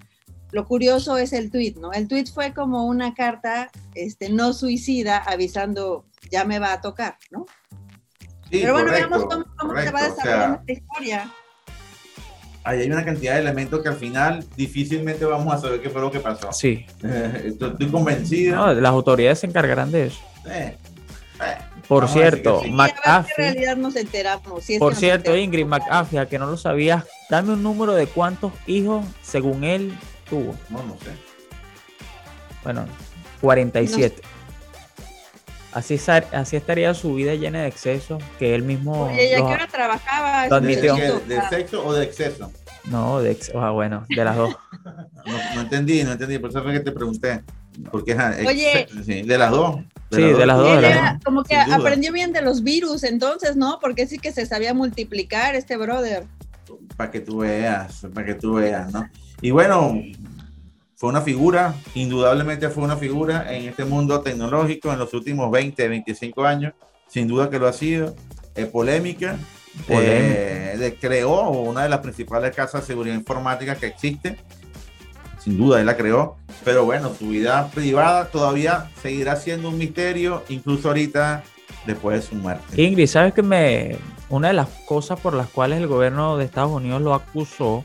Lo 0.53 0.67
curioso 0.67 1.17
es 1.17 1.33
el 1.33 1.51
tweet, 1.51 1.75
¿no? 1.81 1.93
El 1.93 2.07
tweet 2.07 2.27
fue 2.27 2.53
como 2.53 2.85
una 2.85 3.15
carta 3.15 3.71
este, 3.95 4.29
no 4.29 4.53
suicida 4.53 5.17
avisando 5.17 6.05
ya 6.31 6.45
me 6.45 6.59
va 6.59 6.75
a 6.75 6.81
tocar, 6.81 7.17
¿no? 7.31 7.47
Sí, 8.51 8.59
Pero 8.61 8.75
bueno, 8.75 8.89
correcto, 8.89 9.09
veamos 9.09 9.33
cómo, 9.33 9.45
cómo 9.59 9.81
se 9.81 9.91
va 9.91 9.93
correcto. 9.93 9.97
O 9.97 9.99
sea, 9.99 10.09
desarrollando 10.09 10.59
esta 10.61 10.73
historia. 10.73 11.33
ahí 12.65 12.81
hay 12.81 12.91
una 12.91 13.05
cantidad 13.05 13.35
de 13.35 13.41
elementos 13.41 13.83
que 13.83 13.89
al 13.89 13.97
final 13.97 14.45
difícilmente 14.55 15.25
vamos 15.25 15.55
a 15.55 15.59
saber 15.59 15.81
qué 15.81 15.89
fue 15.89 16.03
lo 16.03 16.11
que 16.11 16.21
pasó. 16.21 16.53
Sí. 16.53 16.85
Estoy 17.03 17.91
convencido. 17.91 18.57
No, 18.57 18.75
las 18.75 18.93
autoridades 18.93 19.39
se 19.39 19.47
encargarán 19.47 19.91
de 19.91 20.09
eso. 20.09 20.21
Eh, 20.47 20.77
eh, 21.41 21.57
Por 21.89 22.05
Vamos 22.05 22.13
cierto, 22.13 22.61
sí. 22.63 22.71
McAfee, 22.71 23.35
realidad 23.39 23.77
nos 23.79 23.97
enteramos. 23.97 24.65
si 24.65 24.75
es 24.75 24.77
que 24.77 24.81
por 24.81 24.93
nos 24.93 25.01
cierto, 25.01 25.35
enteramos. 25.35 25.45
Ingrid 25.45 25.67
McAfee, 25.67 26.19
a 26.19 26.27
que 26.27 26.39
no 26.39 26.47
lo 26.47 26.59
sabías, 26.59 27.05
dame 27.31 27.55
un 27.55 27.63
número 27.63 27.95
de 27.95 28.07
cuántos 28.07 28.53
hijos, 28.67 29.07
según 29.23 29.65
él, 29.65 29.95
tuvo. 30.33 30.57
No, 30.71 30.83
no 30.85 30.97
sé. 31.05 31.11
Bueno, 32.65 32.87
47. 33.43 34.23
Así, 35.73 35.99
sa- 35.99 36.25
así 36.33 36.57
estaría 36.57 36.95
su 36.95 37.15
vida 37.15 37.35
llena 37.35 37.61
de 37.63 37.69
excesos 37.69 38.23
que 38.39 38.55
él 38.55 38.63
mismo... 38.63 39.09
Oye, 39.09 39.31
¿y 39.31 39.35
a 39.35 39.39
los 39.41 39.49
qué 39.49 39.55
hora 39.55 39.67
trabajaba? 39.67 40.47
Lo 40.49 40.57
ese 40.57 40.91
admitió. 40.91 41.21
¿De, 41.21 41.41
sexo 41.51 41.85
o 41.85 41.93
de 41.93 42.05
exceso? 42.05 42.51
No, 42.85 43.21
de 43.21 43.33
ex- 43.33 43.53
ah, 43.55 43.71
bueno, 43.71 44.07
de 44.09 44.25
las 44.25 44.37
dos. 44.37 44.57
No, 45.25 45.55
no 45.55 45.61
entendí, 45.61 46.03
no 46.03 46.13
entendí. 46.13 46.39
Por 46.41 46.51
eso 46.51 46.63
fue 46.65 46.73
que 46.73 46.81
te 46.81 46.91
pregunté. 46.91 47.45
Porque, 47.93 48.17
Oye. 48.45 48.89
sí, 49.05 49.23
de 49.23 49.39
las 49.39 49.53
dos. 49.53 49.77
Sí, 50.11 50.21
de 50.21 50.45
las 50.47 50.57
dos, 50.59 50.83
era 50.83 51.13
dos. 51.13 51.25
como 51.25 51.45
que 51.45 51.55
aprendió 51.55 52.13
bien 52.13 52.33
de 52.33 52.43
los 52.43 52.65
virus, 52.65 53.05
entonces, 53.05 53.55
¿no? 53.55 53.79
Porque 53.81 54.09
sí 54.09 54.19
que 54.19 54.33
se 54.33 54.45
sabía 54.47 54.75
multiplicar 54.75 55.55
este 55.55 55.77
brother. 55.77 56.25
Para 56.97 57.13
que 57.13 57.21
tú 57.21 57.39
veas, 57.39 58.05
para 58.13 58.27
que 58.27 58.35
tú 58.35 58.55
veas, 58.55 58.93
¿no? 58.93 59.09
Y 59.43 59.51
bueno, 59.51 60.01
fue 60.97 61.11
una 61.11 61.21
figura, 61.21 61.75
indudablemente 61.95 62.69
fue 62.71 62.85
una 62.85 62.97
figura 62.97 63.53
en 63.55 63.69
este 63.69 63.85
mundo 63.85 64.21
tecnológico 64.21 64.93
en 64.93 64.99
los 65.01 65.13
últimos 65.15 65.51
20, 65.51 65.89
25 65.89 66.45
años. 66.45 66.73
Sin 67.09 67.27
duda 67.29 67.51
que 67.51 67.59
lo 67.59 67.67
ha 67.69 67.73
sido. 67.73 68.15
Es 68.55 68.67
polémica. 68.69 69.37
eh, 69.89 70.77
de- 70.79 70.95
creó 70.97 71.49
una 71.51 71.83
de 71.85 71.89
las 71.89 72.01
principales 72.01 72.55
casas 72.55 72.83
de 72.83 72.87
seguridad 72.89 73.15
informática 73.17 73.75
que 73.75 73.87
existe. 73.87 74.37
Sin 75.39 75.57
duda, 75.59 75.81
él 75.81 75.87
la 75.87 75.97
creó. 75.97 76.37
Pero 76.65 76.85
bueno, 76.85 77.13
su 77.19 77.29
vida 77.29 77.69
privada 77.75 78.27
todavía 78.27 78.91
seguirá 79.03 79.35
siendo 79.37 79.71
un 79.71 79.79
misterio, 79.79 80.45
incluso 80.51 80.89
ahorita, 80.89 81.43
después 81.87 82.21
de 82.21 82.29
su 82.29 82.35
muerte. 82.37 82.81
Ingrid, 82.81 83.07
¿sabes 83.09 83.33
que 83.35 83.43
me... 83.43 83.97
Una 84.29 84.49
de 84.49 84.55
las 84.55 84.69
cosas 84.87 85.19
por 85.19 85.35
las 85.35 85.49
cuales 85.49 85.79
el 85.81 85.87
gobierno 85.89 86.37
de 86.37 86.45
Estados 86.45 86.71
Unidos 86.71 87.01
lo 87.03 87.13
acusó 87.15 87.85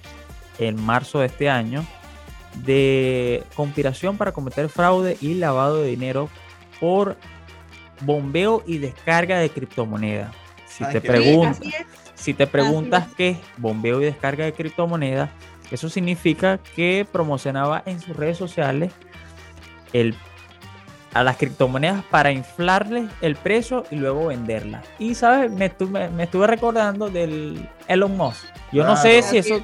en 0.59 0.81
marzo 0.81 1.19
de 1.19 1.27
este 1.27 1.49
año 1.49 1.85
de 2.55 3.43
conspiración 3.55 4.17
para 4.17 4.31
cometer 4.31 4.69
fraude 4.69 5.17
y 5.21 5.35
lavado 5.35 5.81
de 5.81 5.89
dinero 5.89 6.29
por 6.79 7.17
bombeo 8.01 8.63
y 8.65 8.77
descarga 8.77 9.39
de 9.39 9.49
criptomonedas. 9.49 10.31
Si 10.67 10.85
te 10.85 11.01
preguntas, 11.01 11.59
si 12.15 12.33
te 12.33 12.47
preguntas 12.47 13.07
qué 13.15 13.29
es 13.29 13.37
bombeo 13.57 14.01
y 14.01 14.05
descarga 14.05 14.45
de 14.45 14.53
criptomonedas, 14.53 15.29
eso 15.71 15.89
significa 15.89 16.59
que 16.75 17.05
promocionaba 17.11 17.83
en 17.85 17.99
sus 17.99 18.15
redes 18.15 18.37
sociales 18.37 18.91
el, 19.93 20.15
a 21.13 21.23
las 21.23 21.37
criptomonedas 21.37 22.03
para 22.05 22.31
inflarles 22.31 23.09
el 23.21 23.35
precio 23.35 23.85
y 23.91 23.95
luego 23.95 24.27
venderlas. 24.27 24.85
Y, 24.99 25.15
¿sabes? 25.15 25.51
Me 25.51 25.65
estuve, 25.65 26.09
me 26.09 26.23
estuve 26.23 26.47
recordando 26.47 27.09
del 27.09 27.67
Elon 27.87 28.15
Musk. 28.15 28.45
Yo 28.71 28.83
no 28.83 28.95
sé 28.97 29.21
si 29.21 29.37
eso, 29.37 29.63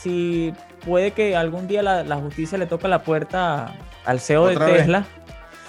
si 0.00 0.52
puede 0.84 1.10
que 1.12 1.36
algún 1.36 1.66
día 1.66 1.82
la, 1.82 2.04
la 2.04 2.16
justicia 2.16 2.58
le 2.58 2.66
toque 2.66 2.88
la 2.88 3.02
puerta 3.02 3.74
al 4.04 4.20
CEO 4.20 4.46
de. 4.46 4.56
Tesla. 4.56 5.04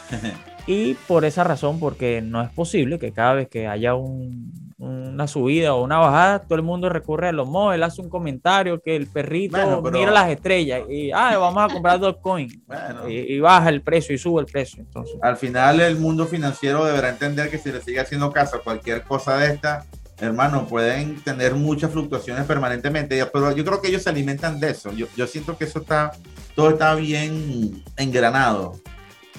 Y 0.70 0.96
por 0.96 1.24
esa 1.24 1.46
razón, 1.46 1.80
porque 1.80 2.22
no 2.22 2.42
es 2.42 2.50
posible 2.50 3.00
que 3.00 3.14
cada 3.14 3.34
vez 3.36 3.48
que 3.48 3.68
haya 3.68 3.96
un- 3.96 4.52
una 4.78 5.26
subida 5.26 5.74
o 5.74 5.82
una 5.82 5.98
bajada, 5.98 6.40
todo 6.40 6.56
el 6.56 6.62
mundo 6.62 6.90
recurre 6.90 7.30
a 7.30 7.32
los 7.32 7.48
él 7.74 7.82
hace 7.84 8.02
un 8.02 8.10
comentario 8.10 8.80
que 8.82 8.96
el 8.98 9.08
perrito 9.08 9.56
Bueno, 9.58 9.82
pero- 9.82 9.98
mira 9.98 10.12
las 10.12 10.30
estrellas 10.30 10.82
y 10.90 11.10
ah, 11.12 11.38
vamos 11.38 11.64
a 11.64 11.74
comprar 11.74 12.00
Dogecoin 12.00 12.50
Bueno. 12.68 13.10
y, 13.10 13.14
y 13.36 13.40
baja 13.40 13.70
el 13.70 13.82
precio 13.82 14.14
y 14.14 14.18
sube 14.18 14.42
el 14.42 14.46
precio. 14.48 14.82
Entonces, 14.84 15.16
Al 15.22 15.38
final 15.38 15.80
el 15.80 15.98
mundo 15.98 16.26
financiero 16.28 16.84
deberá 16.84 17.10
entender 17.10 17.50
que 17.50 17.58
si 17.58 17.72
le 17.72 17.80
sigue 17.82 18.02
haciendo 18.02 18.32
caso 18.34 18.58
a 18.58 18.62
cualquier 18.62 19.04
cosa 19.04 19.38
de 19.38 19.54
esta, 19.54 19.86
hermano, 20.20 20.68
pueden 20.68 21.22
tener 21.22 21.54
muchas 21.56 21.92
fluctuaciones 21.92 22.46
permanentemente, 22.46 23.24
pero 23.28 23.56
yo 23.56 23.64
creo 23.64 23.82
que 23.82 23.90
ellos 23.90 24.04
se 24.04 24.10
alimentan 24.10 24.60
de 24.60 24.72
eso. 24.72 24.92
Yo, 24.94 25.28
siento 25.28 25.58
que 25.58 25.66
eso 25.66 25.80
está, 25.80 26.12
todo 26.56 26.70
está 26.72 26.96
bien 26.96 27.84
engranado. 27.98 28.80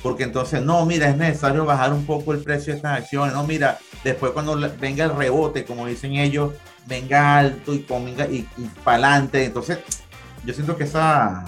Porque 0.02 0.23
entonces, 0.23 0.62
no, 0.62 0.87
mira, 0.87 1.08
es 1.08 1.16
necesario 1.16 1.64
bajar 1.64 1.92
un 1.92 2.06
poco 2.06 2.32
el 2.32 2.38
precio 2.38 2.73
de 2.73 2.76
estas 2.76 2.99
acciones. 2.99 3.35
No, 3.35 3.44
mira, 3.44 3.78
después 4.04 4.30
cuando 4.30 4.56
venga 4.78 5.04
el 5.04 5.16
rebote, 5.16 5.64
como 5.64 5.87
dicen 5.87 6.14
ellos, 6.14 6.52
venga 6.87 7.38
alto 7.38 7.75
y, 7.75 7.85
venga 8.04 8.26
y, 8.26 8.47
para 8.85 9.08
adelante. 9.08 9.44
Entonces, 9.44 9.78
yo 10.44 10.54
siento 10.54 10.76
que 10.76 10.85
esa, 10.85 11.44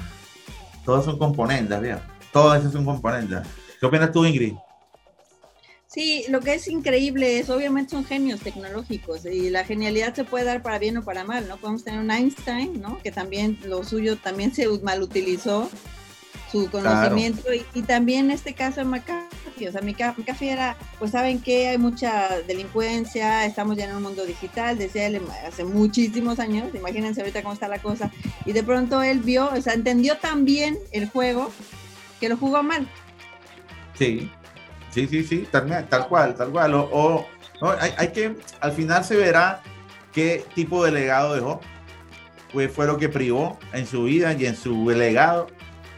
todas 0.84 1.04
son 1.04 1.16
componentes, 1.16 1.80
¿verdad? 1.80 2.02
Todas 2.32 2.60
esas 2.60 2.72
son 2.72 2.84
componentes. 2.84 3.38
¿Qué 3.78 3.87
opinas 3.87 4.10
tú, 4.10 4.25
Ingrid? 4.25 4.54
Sí, 5.92 6.25
lo 6.28 6.38
que 6.38 6.54
es 6.54 6.68
increíble 6.68 7.40
es, 7.40 7.50
obviamente 7.50 7.90
son 7.90 8.04
genios 8.04 8.38
tecnológicos 8.40 9.25
y 9.25 9.50
la 9.50 9.64
genialidad 9.64 10.14
se 10.14 10.23
puede 10.23 10.44
dar 10.44 10.62
para 10.62 10.78
bien 10.78 10.97
o 10.99 11.02
para 11.02 11.25
mal, 11.25 11.49
¿no? 11.49 11.56
Podemos 11.56 11.82
tener 11.82 11.99
un 11.99 12.12
Einstein, 12.12 12.80
¿no? 12.80 12.99
Que 13.02 13.11
también 13.11 13.59
lo 13.64 13.82
suyo 13.82 14.16
también 14.16 14.54
se 14.54 14.68
malutilizó 14.85 15.68
su 16.52 16.70
conocimiento 16.70 17.52
y, 17.52 17.64
y 17.75 17.82
también 17.82 18.26
en 18.26 18.30
este 18.30 18.54
caso 18.54 18.80
de 18.80 18.85
McAfee, 18.85 19.68
o 19.68 19.73
sea, 19.73 19.82
McAfee 19.82 20.50
era, 20.50 20.76
pues 21.00 21.11
saben 21.11 21.40
que 21.40 21.70
hay 21.70 21.78
mucha 21.78 22.40
delincuencia, 22.47 23.44
estamos 23.44 23.76
ya 23.76 23.87
en 23.87 23.97
un 23.97 24.02
mundo 24.04 24.25
digital, 24.25 24.78
decía 24.78 25.09
él 25.09 25.20
hace 25.44 25.64
muchísimos 25.64 26.38
años, 26.38 26.73
imagínense 26.73 27.20
ahorita 27.20 27.42
cómo 27.42 27.54
está 27.54 27.66
la 27.66 27.80
cosa, 27.80 28.12
y 28.47 28.52
de 28.52 28.62
pronto 28.62 29.02
él 29.02 29.18
vio, 29.18 29.50
o 29.52 29.61
sea, 29.61 29.75
entendió 29.75 30.18
tan 30.18 30.44
bien 30.44 30.78
el 30.92 31.09
juego 31.09 31.50
que 32.20 32.28
lo 32.28 32.37
jugó 32.37 32.62
mal. 32.62 32.88
Sí, 33.97 34.30
sí, 34.90 35.06
sí, 35.06 35.23
sí, 35.25 35.49
tal, 35.50 35.87
tal 35.88 36.06
cual, 36.09 36.35
tal 36.35 36.50
cual. 36.50 36.75
O, 36.75 36.88
o- 36.92 37.26
no, 37.61 37.70
hay, 37.78 37.92
hay 37.99 38.09
que, 38.09 38.37
al 38.61 38.73
final 38.73 39.04
se 39.04 39.16
verá 39.16 39.61
qué 40.12 40.44
tipo 40.54 40.85
de 40.85 40.92
legado 40.92 41.35
dejó, 41.35 41.61
pues 42.52 42.73
fue 42.73 42.87
lo 42.87 42.97
que 42.99 43.09
privó 43.09 43.59
en 43.73 43.87
su 43.87 44.04
vida 44.04 44.32
y 44.32 44.47
en 44.47 44.56
su 44.56 44.88
legado. 44.90 45.47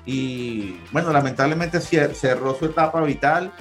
Y 0.05 0.77
bueno, 0.91 1.13
lamentablemente 1.13 1.81
cerró 1.81 2.55
su 2.57 2.67
etapa 2.67 3.01
vital 3.03 3.53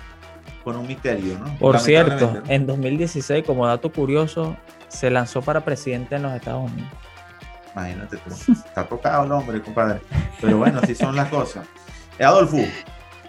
con 0.64 0.76
un 0.76 0.88
misterio, 0.88 1.38
¿no? 1.40 1.56
por 1.58 1.80
cierto, 1.80 2.32
¿no? 2.44 2.52
en 2.52 2.66
2016, 2.68 3.46
como 3.46 3.66
dato 3.68 3.92
curioso, 3.92 4.56
se 4.88 5.10
lanzó 5.12 5.42
para 5.42 5.62
presidente 5.64 6.16
en 6.16 6.24
los 6.24 6.34
Estados 6.34 6.72
Unidos. 6.72 6.92
Imagínate 7.74 8.18
tú, 8.18 8.52
está 8.52 8.84
tocado 8.86 9.24
el 9.26 9.32
hombre, 9.32 9.62
compadre. 9.62 10.02
Pero 10.42 10.58
bueno, 10.58 10.80
así 10.84 10.94
son 10.96 11.16
las 11.16 11.30
cosas. 11.30 11.66
Adolfo, 12.20 12.58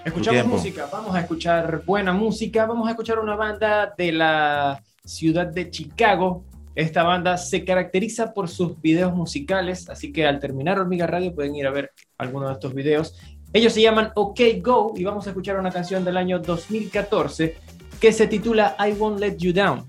Escuchamos 0.05 0.47
música, 0.47 0.89
vamos 0.91 1.15
a 1.15 1.21
escuchar 1.21 1.85
buena 1.85 2.13
música, 2.13 2.67
vamos 2.67 2.89
a 2.89 2.91
escuchar 2.91 3.21
una 3.21 3.37
banda 3.37 3.95
de 3.97 4.11
la 4.11 4.83
ciudad 5.05 5.47
de 5.47 5.71
Chicago. 5.71 6.45
Esta 6.75 7.05
banda 7.05 7.37
se 7.37 7.65
caracteriza 7.65 8.35
por 8.35 8.49
sus 8.49 8.81
videos 8.81 9.15
musicales, 9.15 9.89
así 9.89 10.13
que 10.13 10.27
al 10.27 10.41
terminar 10.41 10.81
Hormiga 10.81 11.07
Radio 11.07 11.33
pueden 11.33 11.55
ir 11.55 11.69
a 11.69 11.71
ver 11.71 11.93
alguno 12.19 12.49
de 12.49 12.55
estos 12.55 12.75
videos. 12.75 13.17
Ellos 13.53 13.73
se 13.75 13.83
llaman 13.83 14.11
OK 14.17 14.41
Go 14.61 14.95
y 14.97 15.05
vamos 15.05 15.27
a 15.27 15.31
escuchar 15.31 15.59
una 15.59 15.71
canción 15.71 16.05
del 16.05 16.17
año 16.17 16.41
2014 16.41 17.57
que 18.01 18.13
se 18.13 18.27
titula 18.27 18.75
I 18.81 18.93
Won't 18.93 19.21
Let 19.21 19.37
You 19.37 19.53
Down. 19.53 19.87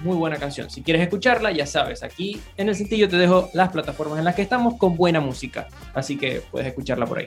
Muy 0.00 0.16
buena 0.16 0.36
canción. 0.36 0.68
Si 0.68 0.82
quieres 0.82 1.02
escucharla, 1.02 1.52
ya 1.52 1.64
sabes, 1.64 2.02
aquí 2.02 2.38
en 2.58 2.68
el 2.68 2.76
cintillo 2.76 3.08
te 3.08 3.16
dejo 3.16 3.48
las 3.54 3.70
plataformas 3.70 4.18
en 4.18 4.26
las 4.26 4.34
que 4.34 4.42
estamos 4.42 4.74
con 4.74 4.94
buena 4.94 5.20
música, 5.20 5.68
así 5.94 6.18
que 6.18 6.42
puedes 6.50 6.68
escucharla 6.68 7.06
por 7.06 7.18
ahí. 7.18 7.26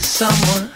someone. 0.00 0.67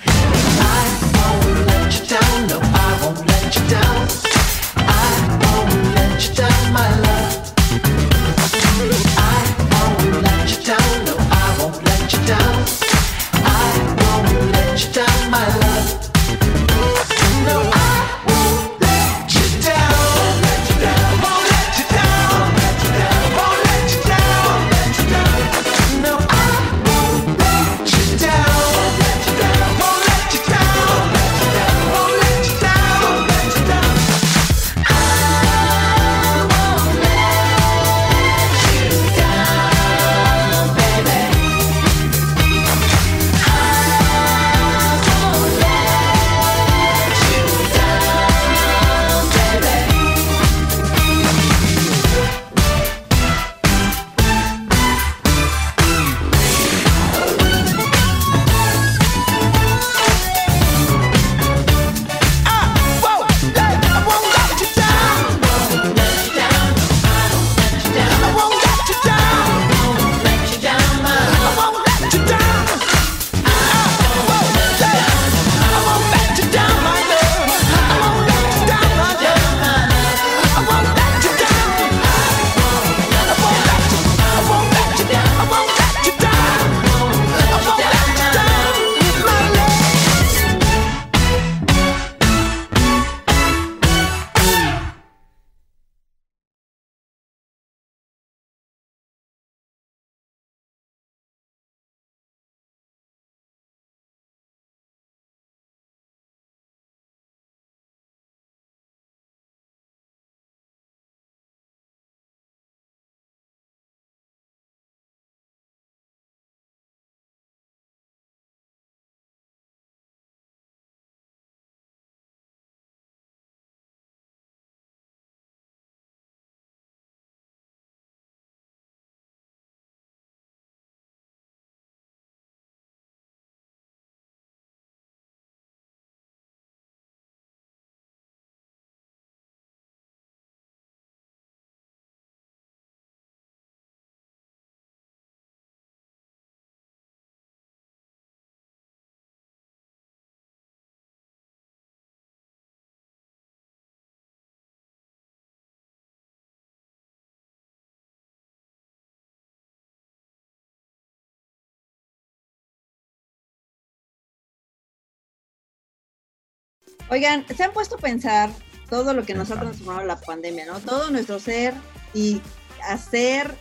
Oigan, 167.13 167.45
se 167.55 167.63
han 167.63 167.75
puesto 167.75 167.97
a 167.97 167.99
pensar 167.99 168.49
todo 168.89 169.13
lo 169.13 169.27
que 169.27 169.35
nos 169.35 169.51
ha 169.51 169.61
transformado 169.61 170.03
la 170.07 170.19
pandemia, 170.19 170.65
¿no? 170.65 170.81
Todo 170.81 171.11
nuestro 171.11 171.39
ser 171.39 171.75
y 172.15 172.41
hacer 172.89 173.55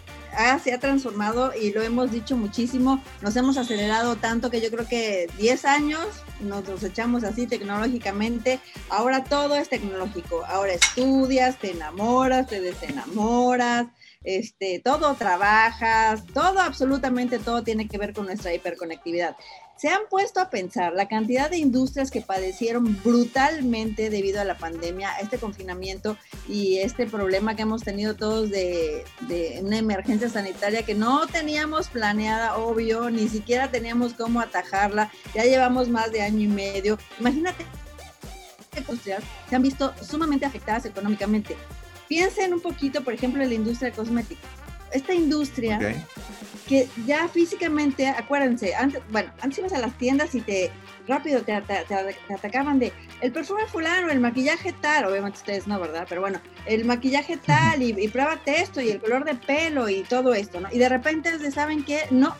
se 0.64 0.74
ha 0.74 0.80
transformado 0.80 1.52
y 1.54 1.74
lo 1.74 1.82
hemos 1.82 2.14
dicho 2.14 2.38
muchísimo. 2.38 3.04
Nos 3.20 3.36
hemos 3.36 3.58
acelerado 3.58 4.16
tanto 4.16 4.50
que 4.50 4.62
yo 4.62 4.72
creo 4.72 4.88
que 4.88 5.28
10 5.38 5.66
años 5.66 6.08
nos, 6.40 6.66
nos 6.66 6.82
echamos 6.84 7.26
así 7.26 7.46
tecnológicamente. 7.46 8.62
Ahora 8.88 9.26
todo 9.26 9.58
es 9.58 9.68
tecnológico. 9.68 10.46
Ahora 10.46 10.72
estudias, 10.72 11.58
te 11.60 11.72
enamoras, 11.72 12.48
te 12.48 12.62
desenamoras. 12.62 13.88
Este, 14.24 14.80
todo 14.80 15.16
trabajas, 15.16 16.24
todo, 16.28 16.60
absolutamente 16.60 17.40
todo 17.40 17.64
tiene 17.64 17.88
que 17.88 17.98
ver 17.98 18.14
con 18.14 18.28
nuestra 18.28 18.54
hiperconectividad. 18.54 19.36
¿Se 19.82 19.90
han 19.90 20.02
puesto 20.12 20.40
a 20.40 20.52
pensar 20.52 20.94
la 20.94 21.08
cantidad 21.08 21.50
de 21.50 21.58
industrias 21.58 22.12
que 22.12 22.22
padecieron 22.22 23.02
brutalmente 23.04 24.12
debido 24.12 24.40
a 24.40 24.44
la 24.44 24.56
pandemia, 24.56 25.10
a 25.10 25.22
este 25.22 25.40
confinamiento 25.40 26.18
y 26.48 26.78
este 26.78 27.08
problema 27.08 27.56
que 27.56 27.64
hemos 27.64 27.82
tenido 27.82 28.16
todos 28.16 28.52
de, 28.52 29.04
una 29.64 29.80
emergencia 29.80 30.30
sanitaria 30.30 30.84
que 30.84 30.94
no 30.94 31.26
teníamos 31.26 31.88
planeada, 31.88 32.58
obvio, 32.58 33.10
ni 33.10 33.28
siquiera 33.28 33.72
teníamos 33.72 34.14
cómo 34.14 34.40
atajarla, 34.40 35.12
ya 35.34 35.46
llevamos 35.46 35.90
más 35.90 36.12
de 36.12 36.22
año 36.22 36.42
y 36.42 36.48
medio. 36.48 37.00
Imagínate 37.20 37.66
industrias 38.78 39.24
se 39.50 39.56
han 39.56 39.64
visto 39.64 39.96
sumamente 40.00 40.46
afectadas 40.46 40.86
económicamente. 40.86 41.58
Piensen 42.08 42.54
un 42.54 42.62
poquito, 42.62 43.04
por 43.04 43.16
ejemplo, 43.16 43.42
en 43.42 43.50
la 43.50 43.56
industria 43.56 43.92
cosmética. 43.92 44.48
Esta 44.94 45.14
industria 45.14 45.78
que 46.68 46.88
ya 47.06 47.28
físicamente, 47.28 48.08
acuérdense, 48.08 48.74
antes, 48.76 49.02
bueno, 49.10 49.32
antes 49.42 49.60
ibas 49.60 49.74
a 49.74 49.80
las 49.80 49.98
tiendas 49.98 50.34
y 50.36 50.42
te 50.42 50.72
rápido 51.08 51.42
te, 51.42 51.52
ata- 51.54 51.84
te- 51.84 52.16
te 52.28 52.34
atacaban 52.34 52.80
de 52.80 52.94
el 53.22 53.32
perfume 53.32 53.66
fulano, 53.66 54.10
el 54.10 54.20
maquillaje 54.20 54.72
tal, 54.74 55.06
obviamente 55.06 55.40
ustedes 55.40 55.68
no, 55.68 55.80
¿verdad? 55.80 56.06
Pero 56.08 56.22
bueno, 56.22 56.40
el 56.66 56.86
maquillaje 56.86 57.38
tal 57.46 57.82
y, 57.82 57.90
y 58.00 58.08
pruébate 58.08 58.62
esto 58.62 58.80
y 58.82 58.90
el 58.90 59.00
color 59.02 59.26
de 59.26 59.36
pelo 59.36 59.90
y 59.90 60.04
todo 60.04 60.34
esto, 60.34 60.62
¿no? 60.62 60.70
Y 60.72 60.78
de 60.78 60.88
repente 60.90 61.38
se 61.40 61.52
saben 61.52 61.84
que 61.84 62.02
no, 62.12 62.36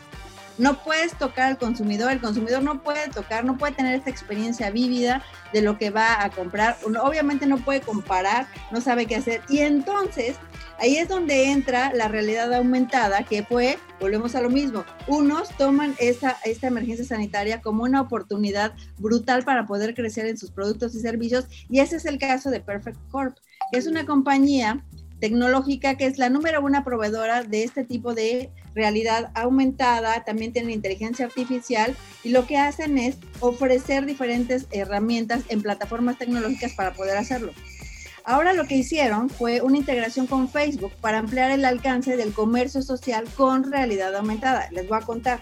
no 0.58 0.82
puedes 0.84 1.14
tocar 1.18 1.48
al 1.48 1.58
consumidor, 1.58 2.12
el 2.12 2.22
consumidor 2.22 2.62
no 2.64 2.82
puede 2.84 3.10
tocar, 3.10 3.44
no 3.44 3.58
puede 3.58 3.74
tener 3.74 3.96
esta 3.96 4.10
experiencia 4.12 4.70
vívida 4.70 5.24
de 5.52 5.62
lo 5.62 5.78
que 5.78 5.90
va 5.90 6.24
a 6.24 6.30
comprar, 6.30 6.78
obviamente 7.02 7.48
no 7.48 7.58
puede 7.58 7.82
comparar, 7.82 8.48
no 8.72 8.80
sabe 8.80 9.08
qué 9.08 9.16
hacer 9.18 9.42
y 9.50 9.60
entonces 9.60 10.36
ahí 10.82 10.98
es 10.98 11.08
donde 11.08 11.52
entra 11.52 11.94
la 11.94 12.08
realidad 12.08 12.52
aumentada, 12.54 13.24
que 13.24 13.44
fue, 13.44 13.78
volvemos 14.00 14.34
a 14.34 14.42
lo 14.42 14.50
mismo, 14.50 14.84
unos 15.08 15.50
toman 15.50 15.96
esta, 16.00 16.38
esta 16.44 16.68
emergencia 16.68 17.06
sanitaria 17.06 17.62
como 17.62 17.84
una 17.84 18.02
oportunidad 18.02 18.74
brutal 18.98 19.44
para 19.44 19.68
poder 19.68 19.94
crecer 19.94 20.26
en 20.26 20.40
sus 20.40 20.50
productos 20.50 20.96
y 20.96 21.00
servicios, 21.00 21.46
y 21.70 21.80
ese 21.80 21.98
es 21.98 22.06
el 22.06 22.18
caso 22.18 22.50
de 22.50 22.62
Perfect 22.62 22.98
Corp, 23.12 23.38
que 23.72 23.78
es 23.78 23.86
una 23.86 24.08
compañía 24.08 24.84
tecnológica 25.20 25.98
que 25.98 26.08
es 26.08 26.18
la 26.18 26.30
número 26.30 26.62
una 26.62 26.84
proveedora 26.84 27.44
de 27.44 27.64
este 27.64 27.84
tipo 27.84 28.16
de 28.16 28.50
realidad 28.74 29.32
aumentada, 29.36 30.24
también 30.24 30.52
tienen 30.52 30.72
inteligencia 30.72 31.28
artificial 31.28 31.96
y 32.24 32.30
lo 32.30 32.48
que 32.48 32.58
hacen 32.58 32.98
es 32.98 33.18
ofrecer 33.40 34.08
diferentes 34.08 34.66
herramientas 34.72 35.44
en 35.50 35.62
plataformas 35.62 36.18
tecnológicas 36.18 36.74
para 36.74 36.94
poder 36.94 37.18
hacerlo. 37.18 37.54
Ahora 38.26 38.54
lo 38.54 38.66
que 38.68 38.76
hicieron 38.76 39.30
fue 39.30 39.62
una 39.62 39.78
integración 39.78 40.28
con 40.28 40.48
Facebook 40.50 40.94
para 41.02 41.18
ampliar 41.20 41.52
el 41.52 41.66
alcance 41.66 42.18
del 42.18 42.34
comercio 42.34 42.82
social 42.82 43.26
con 43.36 43.72
realidad 43.72 44.16
aumentada. 44.16 44.68
Les 44.72 44.88
voy 44.88 44.98
a 44.98 45.02
contar. 45.02 45.42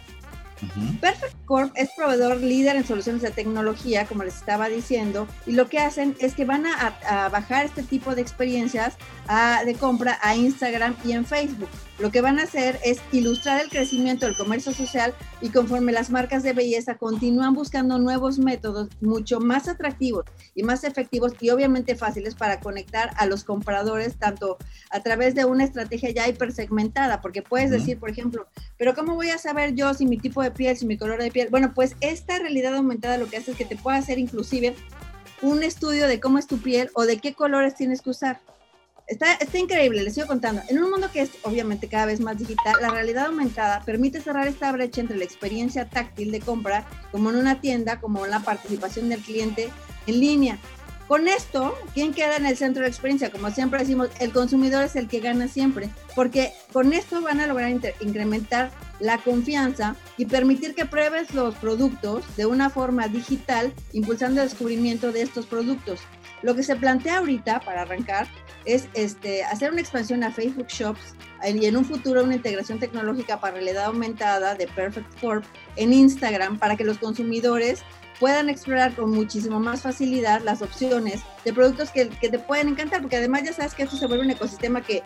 Perfect 0.99 1.35
Corp 1.45 1.71
es 1.75 1.89
proveedor 1.95 2.35
líder 2.37 2.75
en 2.75 2.85
soluciones 2.85 3.21
de 3.21 3.31
tecnología, 3.31 4.05
como 4.05 4.23
les 4.23 4.35
estaba 4.35 4.67
diciendo, 4.67 5.25
y 5.47 5.53
lo 5.53 5.69
que 5.69 5.79
hacen 5.79 6.17
es 6.19 6.33
que 6.35 6.43
van 6.43 6.65
a, 6.65 6.97
a 7.07 7.29
bajar 7.29 7.65
este 7.65 7.81
tipo 7.81 8.13
de 8.13 8.21
experiencias 8.21 8.95
a- 9.29 9.63
de 9.63 9.73
compra 9.75 10.19
a 10.21 10.35
Instagram 10.35 10.97
y 11.05 11.13
en 11.13 11.25
Facebook. 11.25 11.69
Lo 11.99 12.11
que 12.11 12.21
van 12.21 12.39
a 12.39 12.43
hacer 12.43 12.79
es 12.85 13.01
ilustrar 13.11 13.59
el 13.59 13.69
crecimiento 13.69 14.25
del 14.25 14.37
comercio 14.37 14.71
social 14.71 15.13
y 15.41 15.49
conforme 15.49 15.91
las 15.91 16.09
marcas 16.09 16.43
de 16.43 16.53
belleza 16.53 16.95
continúan 16.95 17.53
buscando 17.53 17.99
nuevos 17.99 18.39
métodos 18.39 18.87
mucho 19.01 19.41
más 19.41 19.67
atractivos 19.67 20.23
y 20.55 20.63
más 20.63 20.85
efectivos 20.85 21.33
y 21.41 21.49
obviamente 21.49 21.95
fáciles 21.95 22.35
para 22.35 22.61
conectar 22.61 23.11
a 23.17 23.25
los 23.25 23.43
compradores 23.43 24.15
tanto 24.15 24.57
a 24.91 25.01
través 25.01 25.35
de 25.35 25.43
una 25.43 25.65
estrategia 25.65 26.11
ya 26.11 26.27
hipersegmentada, 26.27 27.19
porque 27.19 27.41
puedes 27.41 27.69
decir, 27.69 27.99
por 27.99 28.09
ejemplo, 28.09 28.47
pero 28.77 28.95
¿cómo 28.95 29.15
voy 29.15 29.31
a 29.31 29.37
saber 29.37 29.75
yo 29.75 29.93
si 29.93 30.05
mi 30.05 30.17
tipo 30.17 30.41
de 30.41 30.51
piel, 30.51 30.77
si 30.77 30.85
mi 30.85 30.97
color 30.97 31.21
de 31.21 31.31
piel? 31.31 31.49
Bueno, 31.49 31.73
pues 31.73 31.97
esta 31.99 32.39
realidad 32.39 32.75
aumentada 32.75 33.17
lo 33.17 33.27
que 33.27 33.35
hace 33.35 33.51
es 33.51 33.57
que 33.57 33.65
te 33.65 33.75
pueda 33.75 33.97
hacer 33.97 34.19
inclusive 34.19 34.73
un 35.41 35.63
estudio 35.63 36.07
de 36.07 36.21
cómo 36.21 36.37
es 36.37 36.47
tu 36.47 36.59
piel 36.59 36.89
o 36.93 37.05
de 37.05 37.17
qué 37.17 37.33
colores 37.33 37.75
tienes 37.75 38.01
que 38.01 38.11
usar. 38.11 38.39
Está, 39.09 39.33
está 39.33 39.57
increíble, 39.57 40.03
les 40.03 40.13
sigo 40.13 40.27
contando. 40.27 40.61
En 40.69 40.77
un 40.83 40.91
mundo 40.91 41.09
que 41.11 41.21
es 41.21 41.31
obviamente 41.41 41.87
cada 41.87 42.05
vez 42.05 42.19
más 42.19 42.37
digital, 42.37 42.75
la 42.79 42.89
realidad 42.89 43.25
aumentada 43.25 43.81
permite 43.83 44.21
cerrar 44.21 44.47
esta 44.47 44.71
brecha 44.71 45.01
entre 45.01 45.17
la 45.17 45.23
experiencia 45.23 45.89
táctil 45.89 46.31
de 46.31 46.39
compra, 46.39 46.87
como 47.11 47.31
en 47.31 47.37
una 47.37 47.59
tienda, 47.59 47.99
como 47.99 48.23
en 48.23 48.29
la 48.29 48.41
participación 48.41 49.09
del 49.09 49.21
cliente 49.21 49.71
en 50.05 50.19
línea. 50.19 50.59
Con 51.07 51.27
esto, 51.27 51.75
¿quién 51.95 52.13
queda 52.13 52.37
en 52.37 52.45
el 52.45 52.55
centro 52.55 52.83
de 52.83 52.87
la 52.87 52.91
experiencia? 52.93 53.31
Como 53.31 53.49
siempre 53.49 53.79
decimos, 53.79 54.09
el 54.19 54.31
consumidor 54.31 54.83
es 54.83 54.95
el 54.95 55.07
que 55.07 55.21
gana 55.21 55.47
siempre, 55.47 55.89
porque 56.13 56.53
con 56.71 56.93
esto 56.93 57.19
van 57.23 57.39
a 57.39 57.47
lograr 57.47 57.71
incrementar 57.71 58.69
la 58.99 59.17
confianza 59.17 59.95
y 60.17 60.27
permitir 60.27 60.75
que 60.75 60.85
pruebes 60.85 61.33
los 61.33 61.55
productos 61.55 62.23
de 62.37 62.45
una 62.45 62.69
forma 62.69 63.07
digital, 63.07 63.73
impulsando 63.91 64.43
el 64.43 64.49
descubrimiento 64.49 65.11
de 65.11 65.23
estos 65.23 65.47
productos. 65.47 66.01
Lo 66.43 66.53
que 66.53 66.61
se 66.61 66.75
plantea 66.75 67.17
ahorita, 67.17 67.61
para 67.61 67.81
arrancar, 67.81 68.27
es 68.65 68.87
este, 68.93 69.43
hacer 69.43 69.71
una 69.71 69.81
expansión 69.81 70.23
a 70.23 70.31
Facebook 70.31 70.67
Shops 70.67 71.15
eh, 71.43 71.57
y 71.59 71.65
en 71.65 71.77
un 71.77 71.85
futuro 71.85 72.23
una 72.23 72.35
integración 72.35 72.79
tecnológica 72.79 73.39
para 73.39 73.55
realidad 73.55 73.85
aumentada 73.85 74.55
de 74.55 74.67
Perfect 74.67 75.19
Corp 75.19 75.45
en 75.75 75.93
Instagram 75.93 76.59
para 76.59 76.75
que 76.75 76.83
los 76.83 76.97
consumidores 76.97 77.83
puedan 78.19 78.49
explorar 78.49 78.95
con 78.95 79.11
muchísimo 79.11 79.59
más 79.59 79.81
facilidad 79.81 80.41
las 80.41 80.61
opciones 80.61 81.21
de 81.45 81.53
productos 81.53 81.89
que, 81.89 82.09
que 82.09 82.29
te 82.29 82.37
pueden 82.37 82.67
encantar, 82.67 83.01
porque 83.01 83.17
además 83.17 83.43
ya 83.43 83.53
sabes 83.53 83.73
que 83.73 83.83
esto 83.83 83.95
se 83.95 84.07
vuelve 84.07 84.25
un 84.25 84.31
ecosistema 84.31 84.81
que 84.81 85.03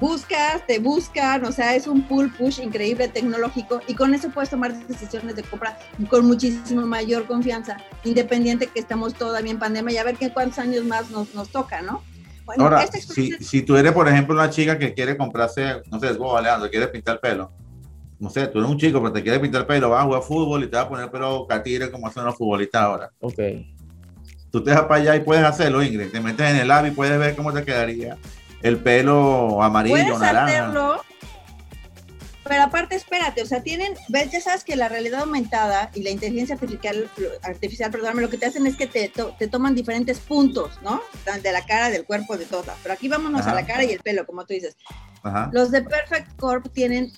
buscas, 0.00 0.64
te 0.66 0.78
buscan, 0.78 1.44
o 1.44 1.52
sea, 1.52 1.74
es 1.74 1.86
un 1.86 2.02
pull 2.02 2.32
push 2.32 2.60
increíble 2.60 3.08
tecnológico 3.08 3.80
y 3.86 3.94
con 3.94 4.14
eso 4.14 4.30
puedes 4.30 4.50
tomar 4.50 4.74
decisiones 4.86 5.36
de 5.36 5.42
compra 5.42 5.78
con 6.08 6.26
muchísimo 6.26 6.86
mayor 6.86 7.26
confianza, 7.26 7.78
independiente 8.04 8.66
que 8.68 8.80
estamos 8.80 9.14
todavía 9.14 9.50
en 9.50 9.58
pandemia 9.58 9.94
y 9.94 9.98
a 9.98 10.04
ver 10.04 10.16
qué 10.16 10.32
cuántos 10.32 10.58
años 10.58 10.84
más 10.84 11.10
nos, 11.10 11.34
nos 11.34 11.50
toca, 11.50 11.82
¿no? 11.82 12.02
Bueno, 12.48 12.64
Ahora, 12.64 12.82
esta 12.82 12.96
si, 12.98 13.32
si 13.44 13.60
tú 13.60 13.76
eres, 13.76 13.92
por 13.92 14.08
ejemplo, 14.08 14.34
una 14.34 14.48
chica 14.48 14.78
que 14.78 14.94
quiere 14.94 15.18
comprarse, 15.18 15.82
no 15.90 16.00
sé, 16.00 16.10
vos, 16.14 16.38
Alejandro, 16.38 16.70
quieres 16.70 16.88
pintar 16.88 17.16
el 17.16 17.20
pelo. 17.20 17.52
No 18.18 18.30
sé, 18.30 18.46
tú 18.46 18.58
eres 18.58 18.70
un 18.70 18.78
chico, 18.78 19.00
pero 19.00 19.12
te 19.12 19.22
quieres 19.22 19.38
pintar 19.38 19.60
el 19.60 19.66
pelo, 19.66 19.90
vas 19.90 20.00
a 20.00 20.04
jugar 20.06 20.22
fútbol 20.22 20.64
y 20.64 20.66
te 20.66 20.76
vas 20.76 20.86
a 20.86 20.88
poner 20.88 21.10
pelo 21.10 21.46
catire 21.46 21.90
como 21.90 22.06
hacen 22.06 22.24
los 22.24 22.34
futbolistas 22.36 22.80
ahora. 22.82 23.10
Ok. 23.20 23.38
Tú 24.50 24.64
te 24.64 24.70
vas 24.70 24.84
para 24.84 24.94
allá 24.94 25.16
y 25.16 25.20
puedes 25.20 25.44
hacerlo, 25.44 25.82
Ingrid. 25.82 26.10
Te 26.10 26.20
metes 26.20 26.50
en 26.50 26.56
el 26.56 26.68
lab 26.68 26.86
y 26.86 26.90
puedes 26.90 27.18
ver 27.18 27.36
cómo 27.36 27.52
te 27.52 27.62
quedaría 27.64 28.16
el 28.62 28.78
pelo 28.78 29.62
amarillo, 29.62 29.94
Puedes 29.96 30.18
naranja. 30.18 30.44
hacerlo, 30.46 31.04
pero 32.48 32.62
aparte 32.62 32.96
espérate, 32.96 33.42
o 33.42 33.46
sea, 33.46 33.62
tienen, 33.62 33.94
ves, 34.08 34.30
ya 34.32 34.40
sabes 34.40 34.64
que 34.64 34.74
la 34.76 34.88
realidad 34.88 35.20
aumentada 35.20 35.90
y 35.94 36.02
la 36.02 36.10
inteligencia 36.10 36.54
artificial, 36.54 37.10
artificial 37.42 37.90
perdóname, 37.90 38.22
lo 38.22 38.30
que 38.30 38.38
te 38.38 38.46
hacen 38.46 38.66
es 38.66 38.76
que 38.76 38.86
te, 38.86 39.08
to- 39.08 39.34
te 39.38 39.46
toman 39.48 39.74
diferentes 39.74 40.18
puntos, 40.18 40.80
¿no? 40.82 41.00
De 41.42 41.52
la 41.52 41.64
cara, 41.66 41.90
del 41.90 42.04
cuerpo, 42.04 42.36
de 42.36 42.46
todo. 42.46 42.64
Pero 42.82 42.92
aquí 42.94 43.08
vámonos 43.08 43.42
Ajá. 43.42 43.50
a 43.50 43.54
la 43.54 43.66
cara 43.66 43.84
y 43.84 43.92
el 43.92 44.00
pelo, 44.00 44.26
como 44.26 44.44
tú 44.46 44.54
dices. 44.54 44.76
Ajá. 45.22 45.50
Los 45.52 45.70
de 45.70 45.82
Perfect 45.82 46.36
Corp 46.36 46.72
tienen 46.72 47.12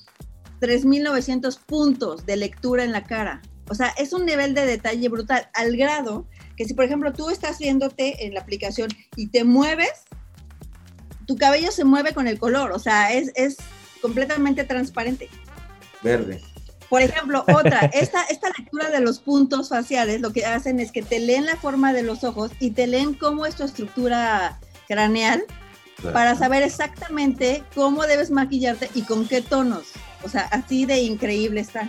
3.900 0.60 1.58
puntos 1.60 2.26
de 2.26 2.36
lectura 2.36 2.84
en 2.84 2.92
la 2.92 3.04
cara. 3.04 3.40
O 3.68 3.74
sea, 3.74 3.88
es 3.96 4.12
un 4.12 4.26
nivel 4.26 4.52
de 4.54 4.66
detalle 4.66 5.08
brutal, 5.08 5.48
al 5.54 5.76
grado 5.76 6.26
que 6.56 6.64
si, 6.64 6.74
por 6.74 6.84
ejemplo, 6.84 7.12
tú 7.12 7.30
estás 7.30 7.58
viéndote 7.58 8.26
en 8.26 8.34
la 8.34 8.40
aplicación 8.40 8.88
y 9.16 9.28
te 9.28 9.44
mueves, 9.44 9.92
tu 11.26 11.36
cabello 11.36 11.70
se 11.70 11.84
mueve 11.84 12.12
con 12.12 12.26
el 12.26 12.38
color, 12.38 12.72
o 12.72 12.78
sea, 12.80 13.12
es, 13.12 13.30
es 13.36 13.56
completamente 14.00 14.64
transparente. 14.64 15.28
Verde. 16.02 16.40
Por 16.88 17.02
ejemplo, 17.02 17.44
otra, 17.54 17.80
esta, 17.92 18.22
esta 18.24 18.48
lectura 18.58 18.90
de 18.90 19.00
los 19.00 19.20
puntos 19.20 19.68
faciales 19.68 20.20
lo 20.20 20.32
que 20.32 20.44
hacen 20.44 20.80
es 20.80 20.90
que 20.90 21.02
te 21.02 21.20
leen 21.20 21.46
la 21.46 21.56
forma 21.56 21.92
de 21.92 22.02
los 22.02 22.24
ojos 22.24 22.50
y 22.58 22.72
te 22.72 22.86
leen 22.88 23.14
cómo 23.14 23.46
es 23.46 23.54
tu 23.54 23.62
estructura 23.64 24.58
craneal 24.88 25.44
para 26.12 26.34
saber 26.34 26.62
exactamente 26.64 27.62
cómo 27.74 28.06
debes 28.06 28.30
maquillarte 28.30 28.90
y 28.94 29.02
con 29.02 29.28
qué 29.28 29.40
tonos. 29.40 29.84
O 30.24 30.28
sea, 30.28 30.42
así 30.50 30.84
de 30.84 30.98
increíble 31.02 31.60
está. 31.60 31.88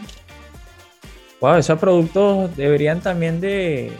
Wow, 1.39 1.56
esos 1.56 1.80
productos 1.80 2.56
deberían 2.56 3.02
también 3.02 3.41
de, 3.41 3.91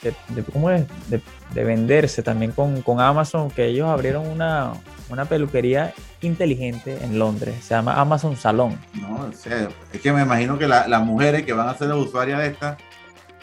de, 0.00 0.14
de- 0.28 0.42
¿cómo 0.44 0.70
es? 0.70 0.84
De, 1.10 1.20
de 1.52 1.64
venderse 1.64 2.22
también 2.22 2.52
con, 2.52 2.80
con 2.80 3.00
Amazon, 3.00 3.50
que 3.50 3.66
ellos 3.66 3.86
abrieron 3.88 4.26
una, 4.26 4.72
una 5.14 5.24
peluquería 5.24 5.94
inteligente 6.20 6.98
en 7.02 7.18
Londres, 7.18 7.54
se 7.64 7.74
llama 7.74 7.94
Amazon 8.00 8.36
Salón. 8.36 8.78
No, 8.94 9.26
o 9.28 9.32
sea, 9.32 9.68
es 9.92 10.00
que 10.00 10.12
me 10.12 10.22
imagino 10.22 10.58
que 10.58 10.68
la- 10.68 10.86
las 10.88 11.02
mujeres 11.02 11.44
que 11.44 11.52
van 11.54 11.68
a 11.68 11.74
ser 11.78 11.88
las 11.88 11.96
usuarias 11.98 12.38
de 12.40 12.48
esta 12.48 12.76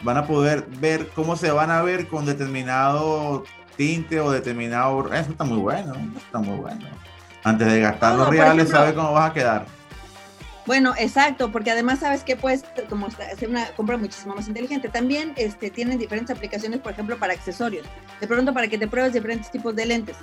van 0.02 0.16
a 0.18 0.26
poder 0.26 0.64
ver 0.80 1.08
cómo 1.08 1.34
se 1.36 1.50
van 1.50 1.70
a 1.70 1.82
ver 1.82 2.06
con 2.08 2.24
determinado 2.26 3.44
tinte 3.76 4.20
o 4.20 4.30
determinado. 4.30 5.12
Eso 5.12 5.30
está 5.32 5.44
muy 5.44 5.58
bueno, 5.58 5.92
eso 5.94 6.18
está 6.18 6.38
muy 6.38 6.56
bueno. 6.58 6.86
Antes 7.44 7.66
de 7.72 7.80
gastar 7.80 8.12
No, 8.12 8.18
los 8.18 8.28
reales, 8.30 8.66
ejemplo- 8.66 8.78
sabes 8.78 8.94
cómo 8.94 9.12
vas 9.12 9.30
a 9.30 9.34
quedar. 9.34 9.66
Bueno, 10.64 10.94
exacto, 10.96 11.50
porque 11.50 11.72
además 11.72 11.98
sabes 11.98 12.22
que 12.22 12.36
puedes 12.36 12.64
como 12.88 13.06
hacer 13.08 13.48
una 13.48 13.66
compra 13.72 13.96
muchísimo 13.96 14.36
más 14.36 14.46
inteligente. 14.46 14.88
También 14.88 15.32
este, 15.36 15.70
tienen 15.70 15.98
diferentes 15.98 16.36
aplicaciones, 16.36 16.78
por 16.78 16.92
ejemplo, 16.92 17.16
para 17.18 17.32
accesorios. 17.32 17.84
De 18.20 18.28
pronto 18.28 18.54
para 18.54 18.68
que 18.68 18.78
te 18.78 18.86
pruebes 18.86 19.12
diferentes 19.12 19.50
tipos 19.50 19.74
de 19.74 19.86
lentes, 19.86 20.16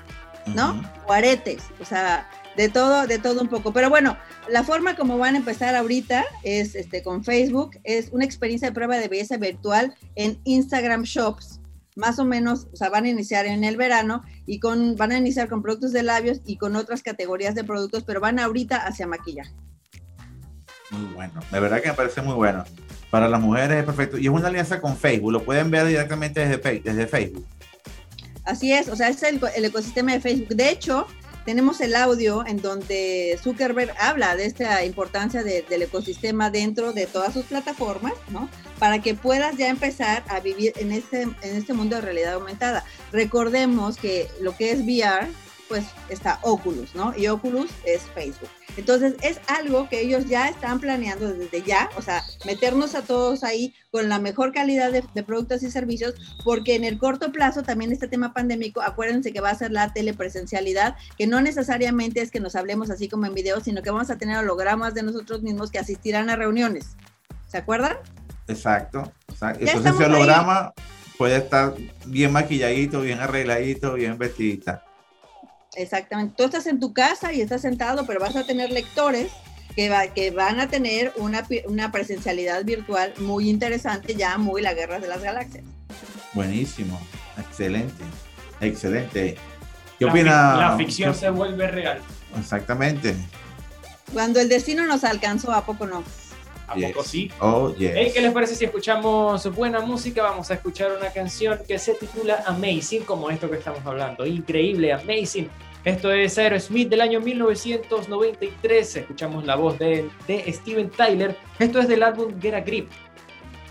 ¿no? 0.48 0.72
Ujú. 0.72 0.82
O 1.08 1.14
aretes. 1.14 1.64
O 1.80 1.86
sea, 1.86 2.28
de 2.60 2.68
todo, 2.70 3.08
de 3.08 3.20
todo 3.20 3.42
un 3.42 3.48
poco. 3.48 3.72
Pero 3.72 3.90
bueno, 3.90 4.18
la 4.50 4.64
forma 4.64 4.96
como 4.96 5.18
van 5.18 5.36
a 5.36 5.38
empezar 5.38 5.76
ahorita 5.76 6.26
es 6.44 6.76
este, 6.76 7.02
con 7.04 7.24
Facebook, 7.24 7.72
es 7.84 8.10
una 8.12 8.26
experiencia 8.26 8.68
de 8.68 8.74
prueba 8.74 8.98
de 8.98 9.08
belleza 9.08 9.38
virtual 9.38 9.96
en 10.16 10.40
Instagram 10.44 11.04
Shops. 11.04 11.62
Más 11.96 12.20
o 12.20 12.26
menos, 12.26 12.68
o 12.72 12.76
sea, 12.76 12.90
van 12.90 13.06
a 13.06 13.10
iniciar 13.10 13.46
en 13.46 13.64
el 13.64 13.78
verano 13.78 14.24
y 14.46 14.60
con, 14.60 14.96
van 14.96 15.12
a 15.12 15.18
iniciar 15.18 15.50
con 15.50 15.62
productos 15.62 15.92
de 15.92 16.04
labios 16.04 16.42
y 16.46 16.58
con 16.58 16.76
otras 16.76 17.02
categorías 17.02 17.56
de 17.56 17.64
productos, 17.64 18.04
pero 18.04 18.20
van 18.20 18.40
ahorita 18.40 18.78
hacia 18.78 19.08
maquillaje. 19.08 19.54
Muy 20.92 21.14
bueno. 21.14 21.40
De 21.52 21.60
verdad 21.60 21.82
que 21.82 21.90
me 21.90 21.94
parece 21.94 22.22
muy 22.22 22.34
bueno. 22.34 22.64
Para 23.10 23.28
las 23.28 23.42
mujeres 23.42 23.80
es 23.80 23.86
perfecto. 23.86 24.18
Y 24.18 24.28
es 24.28 24.30
una 24.30 24.48
alianza 24.48 24.80
con 24.82 24.98
Facebook. 24.98 25.32
Lo 25.32 25.44
pueden 25.44 25.72
ver 25.72 25.88
directamente 25.88 26.46
desde 26.46 27.08
Facebook. 27.08 27.46
Así 28.50 28.74
es, 28.74 28.88
o 28.90 28.96
sea, 28.96 29.10
es 29.10 29.22
el, 29.24 29.40
el 29.56 29.66
ecosistema 29.66 30.12
de 30.14 30.20
Facebook. 30.22 30.50
De 30.50 30.70
hecho, 30.70 31.06
tenemos 31.46 31.82
el 31.82 31.96
audio 31.96 32.44
en 32.46 32.62
donde 32.62 33.40
Zuckerberg 33.44 33.94
habla 34.00 34.36
de 34.36 34.46
esta 34.46 34.84
importancia 34.86 35.44
de- 35.44 35.64
del 35.70 35.84
ecosistema 35.84 36.50
dentro 36.50 36.92
de 36.94 37.06
todas 37.06 37.34
sus 37.34 37.46
plataformas, 37.46 38.14
¿no? 38.30 38.50
Para 38.80 39.02
que 39.02 39.14
puedas 39.16 39.56
ya 39.58 39.70
empezar 39.70 40.24
a 40.28 40.40
vivir 40.40 40.74
en 40.78 40.92
este, 40.92 41.22
en 41.24 41.36
este 41.42 41.74
mundo 41.74 41.96
de 41.96 42.02
realidad 42.02 42.34
aumentada. 42.34 42.84
Recordemos 43.12 43.98
que 43.98 44.28
lo 44.42 44.56
que 44.56 44.72
es 44.72 44.80
VR, 44.82 45.28
pues 45.70 45.86
está 46.10 46.40
Oculus, 46.42 46.96
¿no? 46.96 47.14
Y 47.16 47.28
Oculus 47.28 47.70
es 47.86 48.02
Facebook. 48.14 48.50
Entonces 48.76 49.16
es 49.22 49.40
algo 49.48 49.88
que 49.88 50.02
ellos 50.02 50.26
ya 50.26 50.50
están 50.50 50.80
planeando 50.80 51.32
desde 51.32 51.62
ya, 51.62 51.90
o 51.96 52.02
sea, 52.02 52.24
meternos 52.46 52.96
a 52.96 53.04
todos 53.04 53.44
ahí 53.44 53.74
con 53.92 54.10
la 54.10 54.20
mejor 54.20 54.52
calidad 54.52 54.92
de, 54.92 55.04
de 55.14 55.24
productos 55.24 55.64
y 55.64 55.72
servicios, 55.72 56.16
porque 56.44 56.76
en 56.76 56.84
el 56.84 56.98
corto 56.98 57.32
plazo 57.32 57.62
también 57.62 57.92
este 57.92 58.08
tema 58.08 58.34
pandémico, 58.34 58.82
acuérdense 58.82 59.32
que 59.32 59.42
va 59.42 59.52
a 59.52 59.56
ser 59.56 59.72
la 59.72 59.94
telepresencialidad, 59.94 60.96
que 61.18 61.28
no 61.28 61.40
necesariamente 61.40 62.22
es 62.22 62.32
que 62.32 62.40
nos 62.40 62.56
hablemos 62.56 62.90
así 62.90 63.08
como 63.08 63.28
en 63.28 63.36
video, 63.36 63.60
sino 63.62 63.82
que 63.82 63.92
vamos 63.92 64.10
a 64.10 64.18
tener 64.18 64.38
hologramas 64.38 64.94
de 64.96 65.04
nosotros 65.04 65.44
mismos 65.44 65.70
que 65.70 65.80
asistirán 65.80 66.30
a 66.30 66.36
reuniones. 66.36 66.96
¿Se 67.48 67.58
acuerdan? 67.58 67.98
Exacto. 68.48 69.12
exacto. 69.30 69.64
Entonces 69.64 69.94
ese 69.94 70.04
ahí. 70.04 70.12
holograma 70.12 70.74
puede 71.18 71.38
estar 71.38 71.76
bien 72.06 72.32
maquilladito, 72.32 73.02
bien 73.02 73.20
arregladito, 73.20 73.94
bien 73.94 74.18
vestidita. 74.18 74.84
Exactamente. 75.76 76.34
Tú 76.38 76.44
estás 76.44 76.66
en 76.68 76.80
tu 76.80 76.94
casa 76.94 77.32
y 77.34 77.42
estás 77.42 77.62
sentado, 77.62 78.06
pero 78.06 78.20
vas 78.20 78.36
a 78.36 78.44
tener 78.46 78.72
lectores 78.72 79.32
que, 79.76 79.90
va- 79.90 80.08
que 80.08 80.32
van 80.32 80.60
a 80.60 80.68
tener 80.68 81.14
una, 81.18 81.44
pi- 81.48 81.62
una 81.68 81.92
presencialidad 81.92 82.64
virtual 82.66 83.14
muy 83.20 83.50
interesante, 83.50 84.16
ya 84.16 84.38
muy 84.38 84.62
la 84.62 84.74
guerra 84.74 85.00
de 85.00 85.08
las 85.08 85.22
galaxias. 85.22 85.64
Buenísimo. 86.34 87.00
Excelente. 87.38 88.04
Excelente. 88.62 89.38
¿Qué 89.98 90.06
La 90.06 90.12
opina? 90.12 90.56
La 90.58 90.78
ficción 90.78 91.14
qué- 91.14 91.20
se 91.20 91.30
vuelve 91.30 91.68
real. 91.68 92.00
Exactamente. 92.38 93.16
Cuando 94.14 94.40
el 94.40 94.50
destino 94.50 94.86
nos 94.86 95.04
alcanzó, 95.04 95.52
¿a 95.52 95.66
poco 95.66 95.86
no? 95.86 96.04
¿A 96.72 96.76
Yes. 96.76 96.92
poco 96.92 97.04
sí? 97.04 97.32
Oh, 97.40 97.74
yes. 97.76 97.92
Hey, 97.96 98.12
¿Qué 98.14 98.22
les 98.22 98.32
parece 98.32 98.56
si 98.56 98.66
escuchamos 98.66 99.54
buena 99.56 99.80
música? 99.80 100.24
Vamos 100.24 100.50
a 100.52 100.56
escuchar 100.56 100.92
una 100.98 101.10
canción 101.12 101.60
que 101.68 101.78
se 101.80 101.94
titula 101.96 102.44
Amazing, 102.46 103.04
como 103.04 103.30
esto 103.30 103.50
que 103.50 103.58
estamos 103.58 103.86
hablando. 103.86 104.26
Increíble, 104.26 104.94
Amazing. 104.94 105.50
Esto 105.86 106.12
es 106.12 106.38
Aerosmith 106.38 106.90
del 106.90 107.02
año 107.02 107.22
1993. 107.22 108.98
Escuchamos 108.98 109.46
la 109.46 109.56
voz 109.56 109.80
de, 109.80 110.10
de 110.28 110.52
Steven 110.52 110.90
Tyler. 110.90 111.36
Esto 111.58 111.80
es 111.80 111.88
del 111.88 112.04
álbum 112.04 112.40
Get 112.42 112.54
a 112.54 112.62
Grip. 112.62 112.90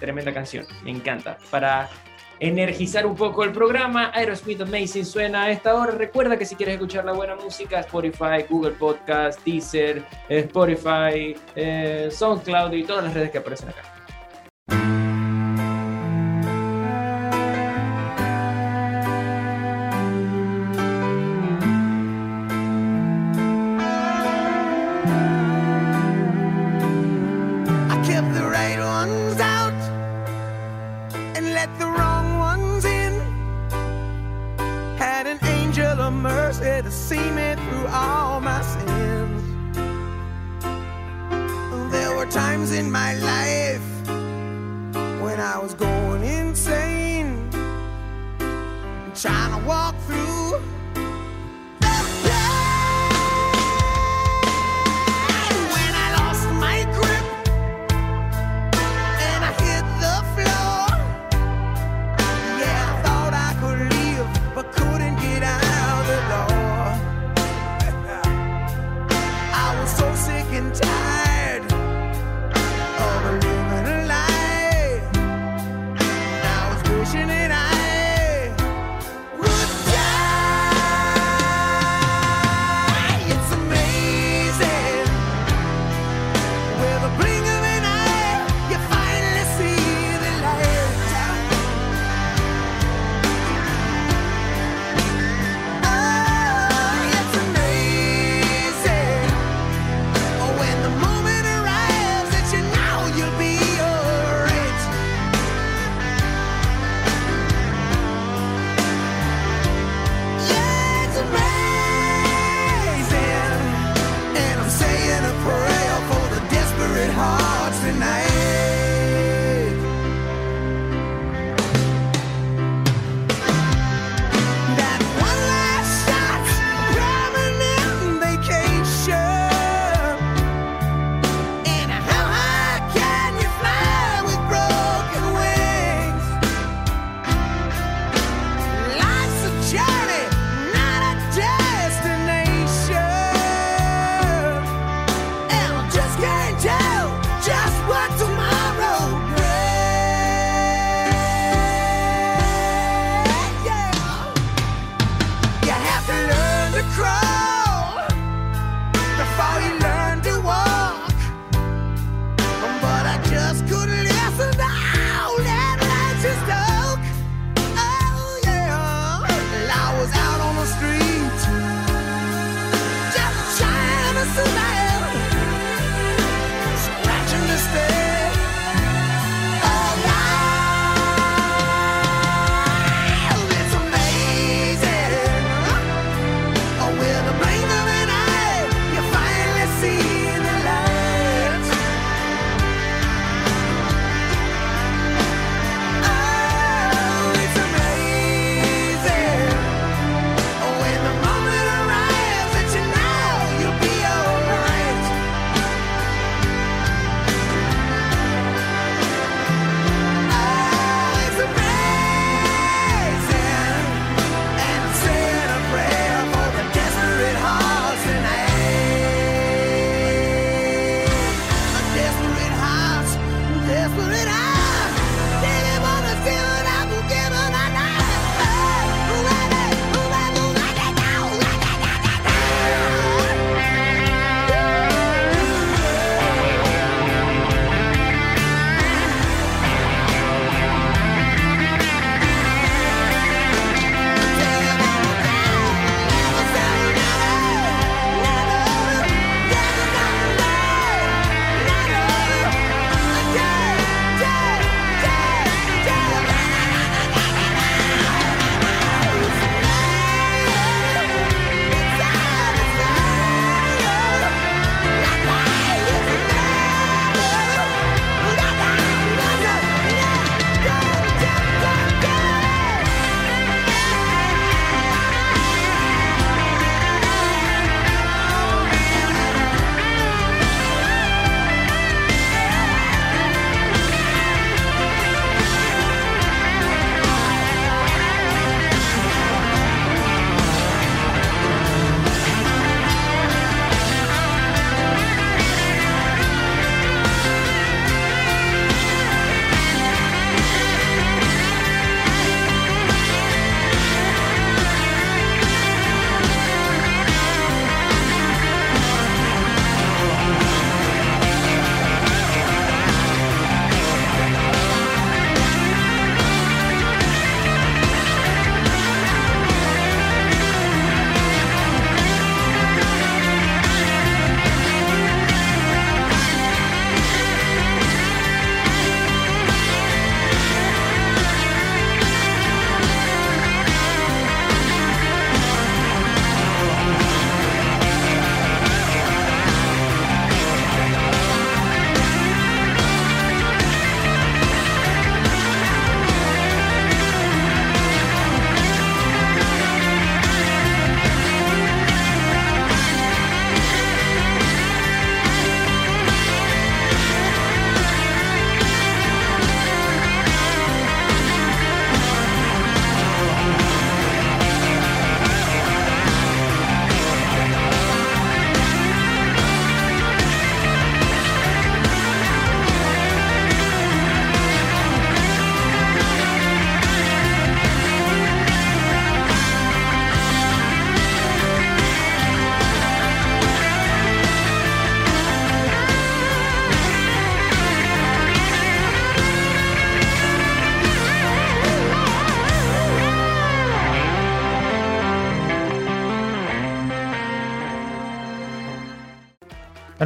Tremenda 0.01 0.33
canción, 0.33 0.65
me 0.85 0.91
encanta. 0.91 1.39
Para 1.51 1.91
energizar 2.41 3.07
un 3.07 3.15
poco 3.15 3.45
el 3.45 3.53
programa, 3.53 4.11
Aerosmith 4.15 4.61
Amazing 4.61 5.05
suena 5.05 5.45
a 5.45 5.51
esta 5.51 5.75
hora. 5.75 5.93
Recuerda 5.93 6.37
que 6.37 6.45
si 6.45 6.55
quieres 6.55 6.75
escuchar 6.75 7.05
la 7.05 7.13
buena 7.13 7.35
música, 7.37 7.81
Spotify, 7.81 8.45
Google 8.49 8.73
Podcast, 8.73 9.45
Deezer, 9.45 10.05
eh, 10.29 10.39
Spotify, 10.41 11.37
eh, 11.57 12.09
SoundCloud 12.11 12.73
y 12.73 12.85
todas 12.85 13.05
las 13.05 13.15
redes 13.15 13.31
que 13.31 13.39
aparecen 13.39 13.71
acá. 13.71 13.98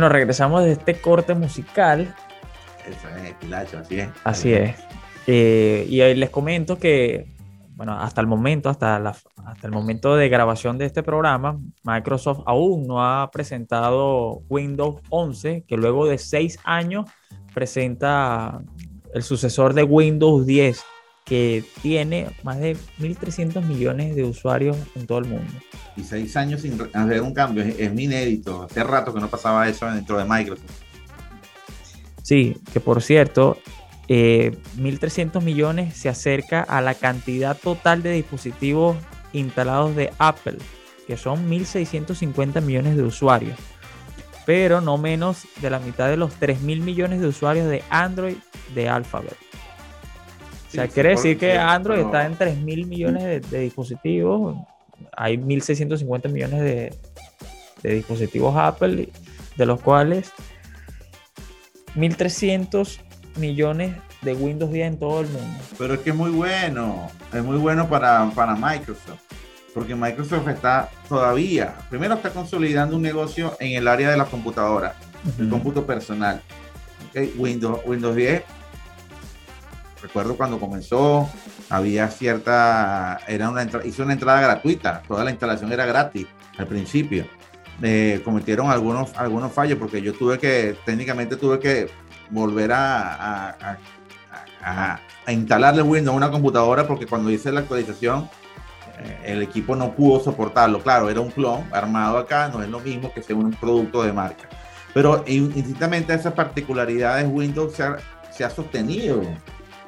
Bueno, 0.03 0.15
regresamos 0.15 0.65
de 0.65 0.73
este 0.73 1.01
corte 1.01 1.33
musical. 1.33 2.13
Eso 2.85 3.09
es, 3.25 3.35
Pilacho, 3.35 3.79
así 3.79 4.01
es. 4.01 4.09
Así 4.25 4.53
es. 4.53 4.75
Eh, 5.29 5.87
y 5.89 6.01
ahí 6.01 6.17
les 6.17 6.29
comento 6.29 6.77
que, 6.77 7.29
bueno, 7.77 7.93
hasta 7.97 8.21
el 8.21 8.27
momento, 8.27 8.69
hasta, 8.69 8.99
la- 8.99 9.15
hasta 9.47 9.65
el 9.69 9.73
momento 9.73 10.17
de 10.17 10.29
grabación 10.29 10.77
de 10.77 10.87
este 10.87 11.05
programa, 11.05 11.57
Microsoft 11.85 12.41
aún 12.47 12.89
no 12.89 13.01
ha 13.01 13.31
presentado 13.31 14.43
Windows 14.49 14.97
11, 15.09 15.63
que 15.69 15.77
luego 15.77 16.09
de 16.09 16.19
seis 16.19 16.59
años 16.65 17.09
presenta 17.55 18.61
el 19.15 19.23
sucesor 19.23 19.73
de 19.73 19.85
Windows 19.85 20.45
10, 20.47 20.83
que 21.33 21.65
tiene 21.81 22.29
más 22.43 22.61
de 22.61 22.77
1.300 23.01 23.65
millones 23.65 24.15
de 24.15 24.23
usuarios 24.23 24.77
en 24.95 25.07
todo 25.07 25.17
el 25.17 25.25
mundo. 25.25 25.51
Y 25.97 26.03
seis 26.03 26.37
años 26.37 26.61
sin 26.61 26.79
hacer 26.93 27.23
un 27.23 27.33
cambio, 27.33 27.63
es, 27.63 27.75
es 27.79 27.99
inédito. 27.99 28.65
Hace 28.65 28.85
rato 28.85 29.15
que 29.15 29.21
no 29.21 29.31
pasaba 29.31 29.67
eso 29.67 29.91
dentro 29.91 30.19
de 30.19 30.27
Microsoft. 30.27 30.71
Sí, 32.23 32.55
que 32.71 32.81
por 32.81 33.01
cierto, 33.01 33.57
eh, 34.09 34.59
1.300 34.77 35.41
millones 35.41 35.97
se 35.97 36.11
acerca 36.11 36.61
a 36.61 36.83
la 36.83 36.95
cantidad 36.95 37.57
total 37.57 38.03
de 38.03 38.13
dispositivos 38.13 38.99
instalados 39.33 39.97
de 39.97 40.13
Apple, 40.19 40.59
que 41.07 41.17
son 41.17 41.49
1.650 41.49 42.61
millones 42.61 42.95
de 42.95 43.05
usuarios, 43.05 43.59
pero 44.45 44.83
no 44.83 44.99
menos 44.99 45.47
de 45.63 45.71
la 45.71 45.79
mitad 45.79 46.11
de 46.11 46.19
los 46.19 46.39
3.000 46.39 46.83
millones 46.83 47.23
de 47.23 47.29
usuarios 47.29 47.71
de 47.71 47.83
Android 47.89 48.37
de 48.75 48.91
Alphabet. 48.91 49.52
O 50.73 50.75
sea, 50.75 50.89
quiere 50.89 51.11
decir 51.11 51.37
que 51.39 51.59
Android 51.59 52.01
está 52.01 52.25
en 52.25 52.37
3.000 52.39 52.87
millones 52.87 53.23
de, 53.25 53.41
de 53.41 53.59
dispositivos, 53.61 54.57
hay 55.15 55.37
1.650 55.37 56.31
millones 56.31 56.61
de, 56.61 56.95
de 57.83 57.95
dispositivos 57.95 58.57
Apple, 58.57 59.11
de 59.57 59.67
los 59.67 59.83
cuales 59.83 60.33
1.300 61.95 62.99
millones 63.37 63.95
de 64.23 64.33
Windows 64.35 64.73
10 64.73 64.87
en 64.87 64.99
todo 64.99 65.21
el 65.21 65.29
mundo. 65.29 65.59
Pero 65.77 65.95
es 65.95 66.01
que 66.01 66.11
es 66.11 66.17
muy 66.17 66.31
bueno, 66.31 67.09
es 67.33 67.43
muy 67.45 67.59
bueno 67.59 67.89
para, 67.89 68.31
para 68.35 68.55
Microsoft, 68.55 69.21
porque 69.75 69.95
Microsoft 69.95 70.49
está 70.49 70.89
todavía, 71.07 71.75
primero 71.91 72.15
está 72.15 72.31
consolidando 72.31 72.97
un 72.97 73.03
negocio 73.03 73.57
en 73.61 73.73
el 73.77 73.89
área 73.89 74.11
de 74.11 74.17
las 74.17 74.29
computadoras, 74.29 74.95
el 75.39 75.45
Ujú. 75.45 75.51
cómputo 75.53 75.85
personal. 75.85 76.41
Windows, 77.37 77.81
Windows 77.85 78.17
10, 78.17 78.43
recuerdo 80.03 80.37
cuando 80.37 80.59
comenzó, 80.59 81.29
había 81.71 82.09
cierta, 82.09 83.19
era 83.29 83.49
una 83.49 83.67
hizo 83.85 84.03
una 84.03 84.13
entrada 84.13 84.41
gratuita, 84.41 85.03
toda 85.07 85.25
la 85.25 85.31
instalación 85.31 85.73
era 85.73 85.87
gratis 85.87 86.27
al 86.59 86.67
principio. 86.67 87.27
Eh, 87.83 88.21
cometieron 88.25 88.71
algunos, 88.71 89.15
algunos 89.17 89.51
fallos 89.53 89.79
porque 89.79 90.03
yo 90.03 90.13
tuve 90.13 90.39
que, 90.39 90.77
técnicamente 90.85 91.37
tuve 91.37 91.59
que 91.59 91.89
volver 92.31 92.73
a, 92.73 93.51
a- 94.65 94.99
instalarle 95.33 95.83
Windows 95.83 96.15
a 96.15 96.17
una 96.17 96.31
computadora 96.31 96.87
porque 96.87 97.07
cuando 97.07 97.31
hice 97.31 97.51
la 97.53 97.61
actualización 97.61 98.29
eh, 99.01 99.19
el 99.33 99.43
equipo 99.43 99.75
no 99.75 99.93
pudo 99.93 100.21
soportarlo. 100.23 100.81
Claro, 100.81 101.11
era 101.11 101.21
un 101.21 101.31
clon 101.31 101.65
armado 101.73 102.19
acá, 102.19 102.49
no 102.49 102.63
es 102.63 102.69
lo 102.69 102.79
mismo 102.81 103.13
que 103.13 103.23
sea 103.23 103.35
un 103.35 103.51
producto 103.53 104.03
de 104.03 104.13
marca. 104.13 104.49
Pero 104.95 105.25
in- 105.27 105.45
indistintamente 105.57 106.13
a 106.13 106.17
esas 106.17 106.35
particularidades, 106.35 107.27
Windows 107.29 107.75
se 107.75 107.83
ha, 107.83 107.97
se 108.31 108.45
ha 108.45 108.51
sostenido. 108.51 109.23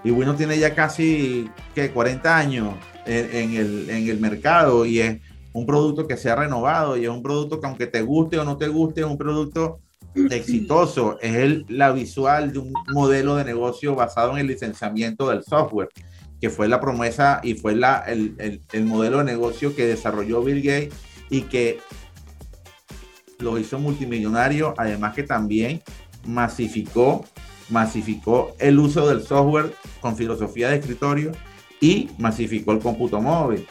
Y 0.04 0.10
Windows 0.10 0.36
tiene 0.36 0.58
ya 0.58 0.74
casi 0.74 1.50
¿qué? 1.74 1.90
40 1.90 2.36
años 2.36 2.74
en, 3.06 3.34
en 3.34 3.54
el, 3.54 3.90
en 3.90 4.08
el 4.08 4.20
mercado 4.20 4.84
y 4.86 5.00
es 5.00 5.20
un 5.54 5.66
producto 5.66 6.06
que 6.06 6.16
se 6.16 6.30
ha 6.30 6.36
renovado 6.36 6.96
y 6.96 7.04
es 7.04 7.08
un 7.10 7.22
producto 7.22 7.60
que 7.60 7.66
aunque 7.66 7.86
te 7.86 8.02
guste 8.02 8.38
o 8.38 8.44
no 8.44 8.56
te 8.58 8.68
guste, 8.68 9.00
es 9.00 9.06
un 9.06 9.16
producto 9.16 9.80
exitoso. 10.30 11.18
Es 11.20 11.34
el, 11.36 11.64
la 11.68 11.92
visual 11.92 12.52
de 12.52 12.58
un 12.58 12.72
modelo 12.92 13.36
de 13.36 13.44
negocio 13.44 13.94
basado 13.94 14.32
en 14.32 14.38
el 14.38 14.46
licenciamiento 14.48 15.30
del 15.30 15.42
software, 15.42 15.88
que 16.40 16.50
fue 16.50 16.68
la 16.68 16.80
promesa 16.80 17.40
y 17.42 17.54
fue 17.54 17.74
la, 17.74 18.00
el, 18.06 18.34
el- 18.38 18.60
el 18.72 18.84
modelo 18.84 19.18
de 19.18 19.24
negocio 19.24 19.74
que 19.74 19.86
desarrolló 19.86 20.42
Bill 20.42 20.60
Gates 20.62 20.92
y 21.30 21.42
que 21.42 21.78
lo 23.38 23.58
hizo 23.58 23.78
multimillonario, 23.78 24.74
además 24.76 25.14
que 25.14 25.22
también 25.22 25.82
masificó, 26.26 27.24
masificó 27.74 28.54
el 28.60 28.78
uso 28.78 29.08
del 29.08 29.22
software 29.22 29.74
con 30.00 30.16
filosofía 30.16 30.70
de 30.70 30.76
escritorio 30.76 31.32
y 31.80 32.08
masificó 32.18 32.70
el 32.70 32.78
cómputo 32.78 33.20
móvil. 33.20 33.66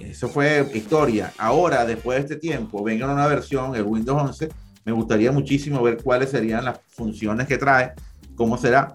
Eso 0.00 0.28
fue 0.28 0.64
historia. 0.74 1.32
Ahora, 1.38 1.84
después 1.84 2.18
de 2.18 2.22
este 2.22 2.36
tiempo, 2.36 2.84
venga 2.84 3.12
una 3.12 3.26
versión, 3.26 3.74
el 3.74 3.82
Windows 3.82 4.22
11. 4.22 4.48
Me 4.84 4.92
gustaría 4.92 5.32
muchísimo 5.32 5.82
ver 5.82 6.00
cuáles 6.02 6.30
serían 6.30 6.64
las 6.64 6.78
funciones 6.88 7.48
que 7.48 7.58
trae, 7.58 7.92
cómo 8.36 8.56
será, 8.56 8.94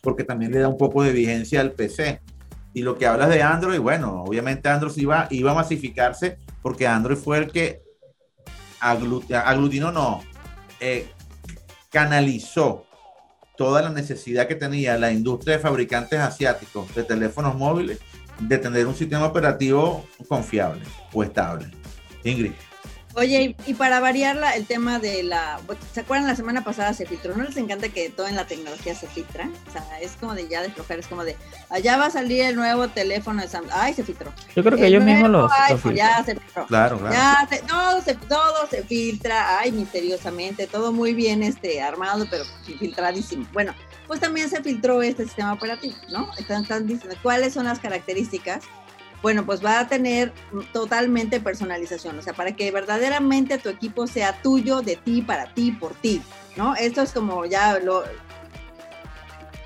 porque 0.00 0.22
también 0.22 0.52
le 0.52 0.60
da 0.60 0.68
un 0.68 0.78
poco 0.78 1.02
de 1.02 1.12
vigencia 1.12 1.60
al 1.60 1.72
PC. 1.72 2.20
Y 2.72 2.82
lo 2.82 2.96
que 2.96 3.06
hablas 3.06 3.30
de 3.30 3.42
Android, 3.42 3.80
bueno, 3.80 4.22
obviamente 4.22 4.68
Android 4.68 4.96
iba, 4.96 5.26
iba 5.30 5.50
a 5.50 5.54
masificarse 5.54 6.38
porque 6.62 6.86
Android 6.86 7.16
fue 7.18 7.38
el 7.38 7.50
que 7.50 7.82
aglut- 8.80 9.32
aglutinó, 9.34 9.90
no, 9.90 10.20
eh, 10.78 11.08
canalizó 11.90 12.86
toda 13.60 13.82
la 13.82 13.90
necesidad 13.90 14.48
que 14.48 14.54
tenía 14.54 14.96
la 14.96 15.12
industria 15.12 15.56
de 15.58 15.62
fabricantes 15.62 16.18
asiáticos 16.18 16.94
de 16.94 17.02
teléfonos 17.02 17.54
móviles 17.56 17.98
de 18.38 18.56
tener 18.56 18.86
un 18.86 18.94
sistema 18.94 19.26
operativo 19.26 20.02
confiable 20.28 20.80
o 21.12 21.22
estable. 21.22 21.66
Ingrid. 22.24 22.52
Oye, 23.14 23.56
y, 23.66 23.74
para 23.74 23.98
variarla, 23.98 24.54
el 24.54 24.66
tema 24.66 25.00
de 25.00 25.24
la. 25.24 25.60
¿Se 25.92 26.00
acuerdan 26.00 26.28
la 26.28 26.36
semana 26.36 26.62
pasada 26.62 26.94
se 26.94 27.06
filtró? 27.06 27.36
¿No 27.36 27.42
les 27.42 27.56
encanta 27.56 27.88
que 27.88 28.08
todo 28.08 28.28
en 28.28 28.36
la 28.36 28.46
tecnología 28.46 28.94
se 28.94 29.08
filtra? 29.08 29.48
O 29.68 29.72
sea, 29.72 29.84
es 30.00 30.12
como 30.12 30.34
de 30.34 30.46
ya 30.46 30.62
de 30.62 30.70
flojar, 30.70 31.00
es 31.00 31.08
como 31.08 31.24
de. 31.24 31.36
Allá 31.70 31.96
va 31.96 32.06
a 32.06 32.10
salir 32.10 32.42
el 32.42 32.54
nuevo 32.54 32.86
teléfono 32.88 33.42
de 33.42 33.48
Samsung. 33.48 33.72
¡Ay, 33.74 33.94
se 33.94 34.04
filtró! 34.04 34.32
Yo 34.54 34.62
creo 34.62 34.78
que 34.78 34.86
El 34.86 34.92
los 34.92 35.50
iPhone, 35.52 35.78
filtran. 35.80 35.96
Ya 35.96 36.24
se 36.24 36.36
filtró. 36.36 36.66
Claro, 36.66 36.98
claro. 36.98 37.14
Ya, 37.14 37.48
se- 37.50 37.62
todo, 37.62 38.00
se, 38.00 38.14
todo 38.14 38.66
se 38.70 38.84
filtra, 38.84 39.58
ay, 39.58 39.72
misteriosamente, 39.72 40.68
todo 40.68 40.92
muy 40.92 41.12
bien 41.12 41.42
este, 41.42 41.82
armado, 41.82 42.26
pero 42.30 42.44
filtradísimo. 42.78 43.44
Bueno, 43.52 43.74
pues 44.06 44.20
también 44.20 44.48
se 44.48 44.62
filtró 44.62 45.02
este 45.02 45.24
sistema 45.24 45.52
operativo, 45.52 45.96
¿no? 46.10 46.30
Están, 46.38 46.62
están 46.62 46.86
diciendo 46.86 47.16
cuáles 47.22 47.54
son 47.54 47.66
las 47.66 47.80
características. 47.80 48.62
Bueno, 49.22 49.44
pues 49.44 49.64
va 49.64 49.80
a 49.80 49.88
tener 49.88 50.32
totalmente 50.72 51.40
personalización, 51.40 52.18
o 52.18 52.22
sea, 52.22 52.32
para 52.32 52.56
que 52.56 52.70
verdaderamente 52.70 53.58
tu 53.58 53.68
equipo 53.68 54.06
sea 54.06 54.40
tuyo, 54.40 54.80
de 54.80 54.96
ti, 54.96 55.22
para 55.22 55.52
ti, 55.52 55.72
por 55.72 55.94
ti, 55.94 56.22
¿no? 56.56 56.74
Esto 56.74 57.02
es 57.02 57.12
como 57.12 57.44
ya 57.44 57.78
lo, 57.78 58.02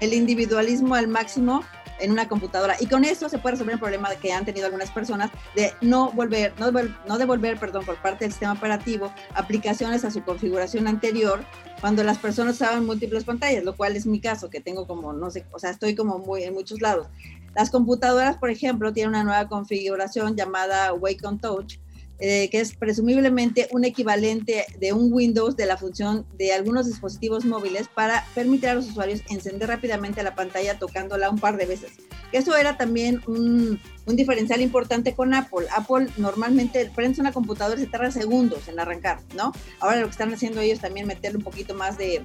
el 0.00 0.12
individualismo 0.12 0.94
al 0.94 1.08
máximo 1.08 1.64
en 2.00 2.10
una 2.10 2.28
computadora. 2.28 2.76
Y 2.80 2.86
con 2.86 3.04
esto 3.04 3.28
se 3.28 3.38
puede 3.38 3.52
resolver 3.52 3.74
el 3.74 3.80
problema 3.80 4.10
que 4.16 4.32
han 4.32 4.44
tenido 4.44 4.66
algunas 4.66 4.90
personas 4.90 5.30
de 5.54 5.72
no 5.80 6.10
volver, 6.12 6.52
no, 6.58 6.70
no 7.06 7.18
devolver, 7.18 7.58
perdón, 7.58 7.84
por 7.84 7.96
parte 7.96 8.24
del 8.24 8.32
sistema 8.32 8.52
operativo 8.52 9.12
aplicaciones 9.34 10.04
a 10.04 10.10
su 10.10 10.22
configuración 10.22 10.86
anterior 10.86 11.44
cuando 11.80 12.02
las 12.02 12.18
personas 12.18 12.56
usaban 12.56 12.86
múltiples 12.86 13.24
pantallas, 13.24 13.64
lo 13.64 13.76
cual 13.76 13.96
es 13.96 14.06
mi 14.06 14.20
caso, 14.20 14.50
que 14.50 14.60
tengo 14.60 14.86
como, 14.86 15.12
no 15.12 15.30
sé, 15.30 15.44
o 15.52 15.58
sea, 15.58 15.70
estoy 15.70 15.94
como 15.94 16.18
muy 16.18 16.42
en 16.42 16.54
muchos 16.54 16.80
lados. 16.80 17.08
Las 17.54 17.70
computadoras, 17.70 18.36
por 18.38 18.50
ejemplo, 18.50 18.92
tienen 18.92 19.10
una 19.10 19.24
nueva 19.24 19.48
configuración 19.48 20.36
llamada 20.36 20.92
Wake 20.92 21.26
on 21.26 21.38
Touch, 21.38 21.78
eh, 22.20 22.48
que 22.50 22.60
es 22.60 22.76
presumiblemente 22.76 23.68
un 23.72 23.84
equivalente 23.84 24.66
de 24.78 24.92
un 24.92 25.12
Windows 25.12 25.56
de 25.56 25.66
la 25.66 25.76
función 25.76 26.24
de 26.38 26.52
algunos 26.52 26.86
dispositivos 26.86 27.44
móviles 27.44 27.88
para 27.92 28.24
permitir 28.36 28.68
a 28.68 28.74
los 28.74 28.88
usuarios 28.88 29.22
encender 29.28 29.68
rápidamente 29.68 30.22
la 30.22 30.34
pantalla 30.36 30.78
tocándola 30.78 31.28
un 31.28 31.38
par 31.38 31.56
de 31.56 31.66
veces. 31.66 31.92
Eso 32.30 32.56
era 32.56 32.76
también 32.76 33.20
un, 33.26 33.80
un 34.06 34.16
diferencial 34.16 34.60
importante 34.60 35.14
con 35.14 35.34
Apple. 35.34 35.66
Apple 35.76 36.08
normalmente 36.16 36.90
prendes 36.94 37.18
una 37.18 37.32
computadora 37.32 37.80
y 37.80 37.84
se 37.84 37.90
tarda 37.90 38.10
segundos 38.12 38.68
en 38.68 38.78
arrancar, 38.78 39.20
¿no? 39.36 39.52
Ahora 39.80 40.00
lo 40.00 40.06
que 40.06 40.12
están 40.12 40.32
haciendo 40.32 40.60
ellos 40.60 40.80
también 40.80 41.06
meterle 41.06 41.38
un 41.38 41.44
poquito 41.44 41.74
más 41.74 41.98
de, 41.98 42.22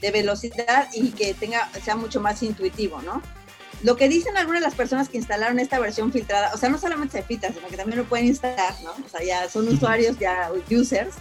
de 0.00 0.10
velocidad 0.10 0.88
y 0.92 1.10
que 1.10 1.34
tenga, 1.34 1.68
sea 1.84 1.96
mucho 1.96 2.20
más 2.20 2.42
intuitivo, 2.42 3.02
¿no? 3.02 3.22
Lo 3.82 3.96
que 3.96 4.08
dicen 4.08 4.36
algunas 4.36 4.60
de 4.60 4.66
las 4.66 4.74
personas 4.74 5.08
que 5.08 5.18
instalaron 5.18 5.60
esta 5.60 5.78
versión 5.78 6.12
filtrada, 6.12 6.50
o 6.52 6.56
sea, 6.56 6.68
no 6.68 6.78
solamente 6.78 7.18
se 7.18 7.22
filtra, 7.22 7.52
sino 7.52 7.68
que 7.68 7.76
también 7.76 7.98
lo 7.98 8.04
pueden 8.04 8.26
instalar, 8.26 8.74
¿no? 8.82 8.90
O 9.04 9.08
sea, 9.08 9.22
ya 9.22 9.48
son 9.48 9.68
usuarios, 9.68 10.18
ya 10.18 10.50
users, 10.70 11.14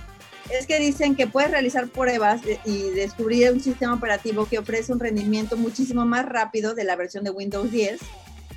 es 0.50 0.66
que 0.66 0.80
dicen 0.80 1.16
que 1.16 1.28
puedes 1.28 1.52
realizar 1.52 1.88
pruebas 1.88 2.42
y 2.66 2.90
descubrir 2.92 3.52
un 3.52 3.60
sistema 3.60 3.94
operativo 3.94 4.46
que 4.46 4.60
ofrece 4.60 4.94
un 4.94 5.00
rendimiento 5.00 5.58
muchísimo 5.58 6.06
más 6.06 6.26
rápido 6.26 6.74
de 6.74 6.84
la 6.84 6.96
versión 6.96 7.24
de 7.24 7.32
Windows 7.32 7.72
10, 7.72 8.00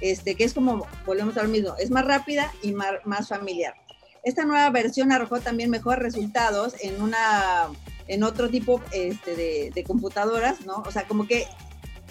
este, 0.00 0.34
que 0.34 0.44
es 0.44 0.54
como, 0.54 0.86
volvemos 1.04 1.36
a 1.36 1.42
lo 1.42 1.48
mismo, 1.48 1.74
es 1.78 1.90
más 1.90 2.06
rápida 2.06 2.52
y 2.62 2.72
más, 2.72 2.92
más 3.04 3.28
familiar. 3.28 3.74
Esta 4.22 4.44
nueva 4.44 4.70
versión 4.70 5.12
arrojó 5.12 5.40
también 5.40 5.70
mejores 5.70 6.02
resultados 6.02 6.74
en 6.80 7.00
una 7.02 7.68
en 8.06 8.24
otro 8.24 8.50
tipo 8.50 8.82
este, 8.90 9.36
de, 9.36 9.70
de 9.72 9.84
computadoras, 9.84 10.66
¿no? 10.66 10.82
O 10.84 10.90
sea, 10.90 11.06
como 11.06 11.28
que 11.28 11.46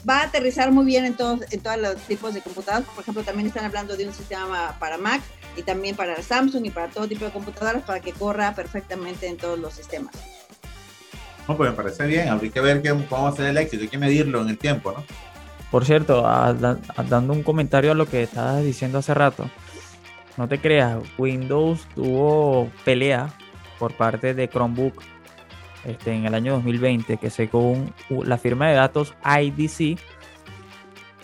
va 0.07 0.19
a 0.19 0.23
aterrizar 0.25 0.71
muy 0.71 0.85
bien 0.85 1.05
en 1.05 1.15
todos, 1.15 1.41
en 1.51 1.59
todos 1.61 1.77
los 1.77 1.95
tipos 1.97 2.33
de 2.33 2.41
computadoras. 2.41 2.87
Por 2.89 3.01
ejemplo, 3.01 3.23
también 3.23 3.47
están 3.47 3.65
hablando 3.65 3.95
de 3.97 4.07
un 4.07 4.13
sistema 4.13 4.75
para 4.79 4.97
Mac 4.97 5.21
y 5.57 5.63
también 5.63 5.95
para 5.95 6.21
Samsung 6.21 6.65
y 6.65 6.69
para 6.69 6.87
todo 6.89 7.07
tipo 7.07 7.25
de 7.25 7.31
computadoras 7.31 7.83
para 7.83 7.99
que 7.99 8.11
corra 8.13 8.53
perfectamente 8.55 9.27
en 9.27 9.37
todos 9.37 9.57
los 9.59 9.73
sistemas. 9.73 10.13
No, 11.47 11.57
pues 11.57 11.71
me 11.71 11.75
parece 11.75 12.05
bien. 12.05 12.29
Habría 12.29 12.51
que 12.51 12.61
ver 12.61 12.81
qué, 12.81 12.89
cómo 13.09 13.23
va 13.23 13.29
a 13.29 13.35
ser 13.35 13.47
el 13.47 13.57
éxito. 13.57 13.81
Hay 13.83 13.89
que 13.89 13.97
medirlo 13.97 14.41
en 14.41 14.49
el 14.49 14.57
tiempo, 14.57 14.91
¿no? 14.91 15.03
Por 15.71 15.85
cierto, 15.85 16.25
a- 16.27 16.53
da- 16.53 16.77
a- 16.95 17.03
dando 17.03 17.33
un 17.33 17.43
comentario 17.43 17.91
a 17.91 17.95
lo 17.95 18.05
que 18.07 18.23
estabas 18.23 18.63
diciendo 18.63 18.99
hace 18.99 19.13
rato, 19.13 19.49
no 20.37 20.47
te 20.47 20.59
creas, 20.61 20.97
Windows 21.17 21.81
tuvo 21.95 22.71
pelea 22.85 23.33
por 23.77 23.93
parte 23.93 24.33
de 24.33 24.47
Chromebook 24.49 25.01
este, 25.89 26.13
en 26.13 26.25
el 26.25 26.33
año 26.35 26.53
2020, 26.53 27.17
que 27.17 27.29
según 27.29 27.93
la 28.09 28.37
firma 28.37 28.67
de 28.69 28.75
datos 28.75 29.13
IDC, 29.23 29.99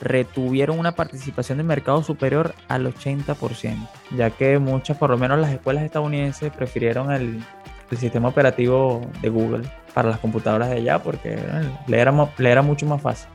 retuvieron 0.01 0.77
una 0.77 0.93
participación 0.93 1.57
de 1.57 1.63
mercado 1.63 2.03
superior 2.03 2.53
al 2.67 2.93
80%, 2.93 3.87
ya 4.15 4.29
que 4.29 4.59
muchas, 4.59 4.97
por 4.97 5.09
lo 5.09 5.17
menos 5.17 5.39
las 5.39 5.51
escuelas 5.51 5.83
estadounidenses, 5.83 6.51
prefirieron 6.51 7.11
el, 7.11 7.41
el 7.89 7.97
sistema 7.97 8.27
operativo 8.27 9.09
de 9.21 9.29
Google 9.29 9.63
para 9.93 10.09
las 10.09 10.19
computadoras 10.19 10.69
de 10.69 10.75
allá 10.77 10.99
porque 11.01 11.39
le 11.87 11.99
era, 11.99 12.11
mo- 12.11 12.29
le 12.37 12.49
era 12.51 12.61
mucho 12.61 12.85
más 12.85 13.01
fácil. 13.01 13.29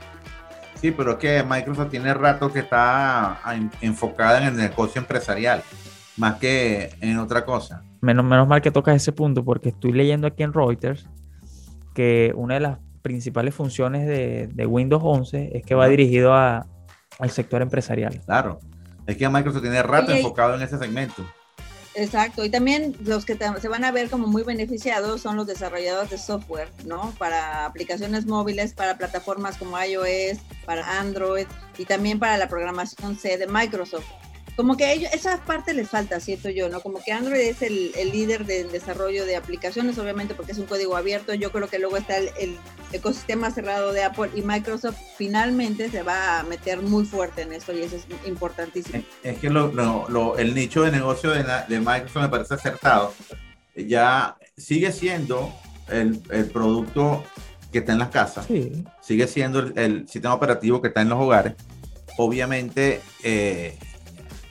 Sí, 0.74 0.91
pero 0.91 1.12
es 1.12 1.16
que 1.18 1.43
Microsoft 1.43 1.91
tiene 1.91 2.12
rato 2.14 2.53
que 2.53 2.61
está 2.61 3.39
en- 3.55 3.70
enfocada 3.81 4.39
en 4.43 4.49
el 4.49 4.57
negocio 4.57 5.01
empresarial, 5.01 5.62
más 6.18 6.35
que 6.35 6.91
en 7.01 7.18
otra 7.18 7.45
cosa. 7.47 7.83
Menos, 8.03 8.24
menos 8.24 8.47
mal 8.49 8.61
que 8.62 8.70
tocas 8.70 8.97
ese 8.97 9.12
punto, 9.12 9.43
porque 9.45 9.70
estoy 9.70 9.93
leyendo 9.93 10.26
aquí 10.26 10.43
en 10.43 10.53
Reuters 10.53 11.07
que 11.95 12.32
una 12.34 12.55
de 12.55 12.61
las 12.61 12.78
principales 13.03 13.55
funciones 13.55 14.07
de, 14.07 14.49
de 14.53 14.66
Windows 14.66 15.03
11 15.05 15.57
es 15.57 15.62
que 15.64 15.74
va 15.74 15.88
dirigido 15.88 16.34
a- 16.34 16.66
al 17.18 17.30
sector 17.30 17.62
empresarial. 17.62 18.20
Claro. 18.24 18.61
Es 19.07 19.16
que 19.16 19.28
Microsoft 19.28 19.62
tiene 19.62 19.82
rato 19.82 20.12
Oye, 20.12 20.20
enfocado 20.20 20.55
en 20.55 20.62
ese 20.62 20.78
segmento. 20.78 21.24
Exacto, 21.95 22.45
y 22.45 22.51
también 22.51 22.95
los 23.05 23.24
que 23.24 23.36
se 23.61 23.68
van 23.68 23.84
a 23.84 23.91
ver 23.91 24.09
como 24.11 24.28
muy 24.28 24.45
beneficiados 24.45 25.22
son 25.22 25.36
los 25.36 25.47
desarrolladores 25.49 26.11
de 26.11 26.18
software, 26.18 26.68
¿no? 26.86 27.12
Para 27.18 27.66
aplicaciones 27.66 28.26
móviles, 28.26 28.74
para 28.74 28.97
plataformas 28.97 29.57
como 29.57 29.76
iOS, 29.82 30.38
para 30.64 31.01
Android 31.01 31.47
y 31.78 31.84
también 31.86 32.20
para 32.20 32.38
la 32.38 32.49
programación 32.49 33.16
C 33.16 33.36
de 33.38 33.49
Microsoft. 33.49 34.05
Como 34.61 34.76
que 34.76 34.84
a 34.84 34.92
ellos, 34.92 35.11
esa 35.14 35.38
parte 35.44 35.72
les 35.72 35.88
falta, 35.88 36.20
siento 36.20 36.50
yo, 36.50 36.68
¿no? 36.68 36.82
Como 36.82 37.02
que 37.02 37.12
Android 37.12 37.40
es 37.40 37.62
el, 37.62 37.92
el 37.96 38.11
líder 38.12 38.44
del 38.44 38.70
desarrollo 38.70 39.24
de 39.24 39.34
aplicaciones, 39.36 39.96
obviamente 39.96 40.34
porque 40.34 40.52
es 40.52 40.58
un 40.58 40.66
código 40.66 40.98
abierto. 40.98 41.32
Yo 41.32 41.50
creo 41.50 41.66
que 41.66 41.78
luego 41.78 41.96
está 41.96 42.18
el, 42.18 42.28
el 42.38 42.56
ecosistema 42.92 43.50
cerrado 43.50 43.94
de 43.94 44.04
Apple 44.04 44.28
y 44.34 44.42
Microsoft 44.42 44.98
finalmente 45.16 45.88
se 45.88 46.02
va 46.02 46.40
a 46.40 46.42
meter 46.42 46.82
muy 46.82 47.06
fuerte 47.06 47.40
en 47.40 47.54
esto 47.54 47.72
y 47.72 47.80
eso 47.80 47.96
es 47.96 48.04
importantísimo. 48.28 49.02
Es 49.22 49.38
que 49.38 49.48
lo- 49.48 49.72
lo- 49.72 50.06
lo- 50.11 50.36
el 50.36 50.54
nicho 50.54 50.82
de 50.82 50.90
negocio 50.90 51.30
de, 51.30 51.42
la- 51.42 51.64
de 51.66 51.78
Microsoft 51.80 52.22
me 52.24 52.28
parece 52.28 52.52
acertado. 52.52 53.14
Ya 53.74 54.36
sigue 54.58 54.92
siendo 54.92 55.54
el, 55.88 56.20
el 56.30 56.50
producto 56.50 57.24
que 57.72 57.78
está 57.78 57.92
en 57.92 57.98
las 58.00 58.11
casas, 58.11 58.44
Sí, 58.46 58.84
sigue 59.00 59.26
siendo 59.26 59.61
el, 59.61 59.78
el 59.78 60.06
sistema 60.06 60.34
operativo 60.34 60.82
que 60.82 60.88
está 60.88 61.00
en 61.00 61.08
los 61.08 61.18
hogares. 61.18 61.54
Obviamente, 62.18 63.00
eh, 63.22 63.78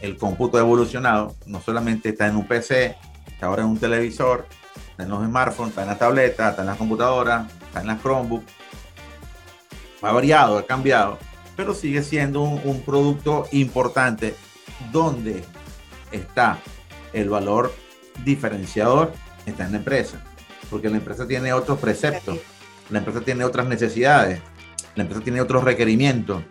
el 0.01 0.17
cómputo 0.17 0.57
ha 0.57 0.61
evolucionado, 0.61 1.35
no 1.45 1.61
solamente 1.61 2.09
está 2.09 2.27
en 2.27 2.35
un 2.35 2.47
PC, 2.47 2.95
está 3.27 3.47
ahora 3.47 3.63
en 3.63 3.69
un 3.69 3.77
televisor, 3.77 4.45
está 4.91 5.03
en 5.03 5.09
los 5.09 5.25
smartphones, 5.25 5.69
está 5.71 5.81
en 5.81 5.87
la 5.87 5.97
tableta, 5.97 6.49
está 6.49 6.61
en 6.61 6.67
las 6.67 6.77
computadoras, 6.77 7.51
está 7.61 7.81
en 7.81 7.87
las 7.87 8.01
Chromebook. 8.01 8.43
Ha 10.01 10.11
variado, 10.11 10.57
ha 10.57 10.65
cambiado, 10.65 11.17
pero 11.55 11.73
sigue 11.73 12.03
siendo 12.03 12.41
un, 12.41 12.61
un 12.63 12.81
producto 12.81 13.47
importante 13.51 14.35
donde 14.91 15.43
está 16.11 16.59
el 17.13 17.29
valor 17.29 17.73
diferenciador, 18.23 19.11
está 19.45 19.65
en 19.65 19.73
la 19.73 19.77
empresa, 19.79 20.21
porque 20.69 20.89
la 20.89 20.97
empresa 20.97 21.27
tiene 21.27 21.51
otros 21.51 21.79
preceptos, 21.79 22.39
la 22.89 22.99
empresa 22.99 23.21
tiene 23.21 23.43
otras 23.43 23.67
necesidades, 23.67 24.41
la 24.95 25.03
empresa 25.03 25.23
tiene 25.23 25.41
otros 25.41 25.63
requerimientos. 25.63 26.43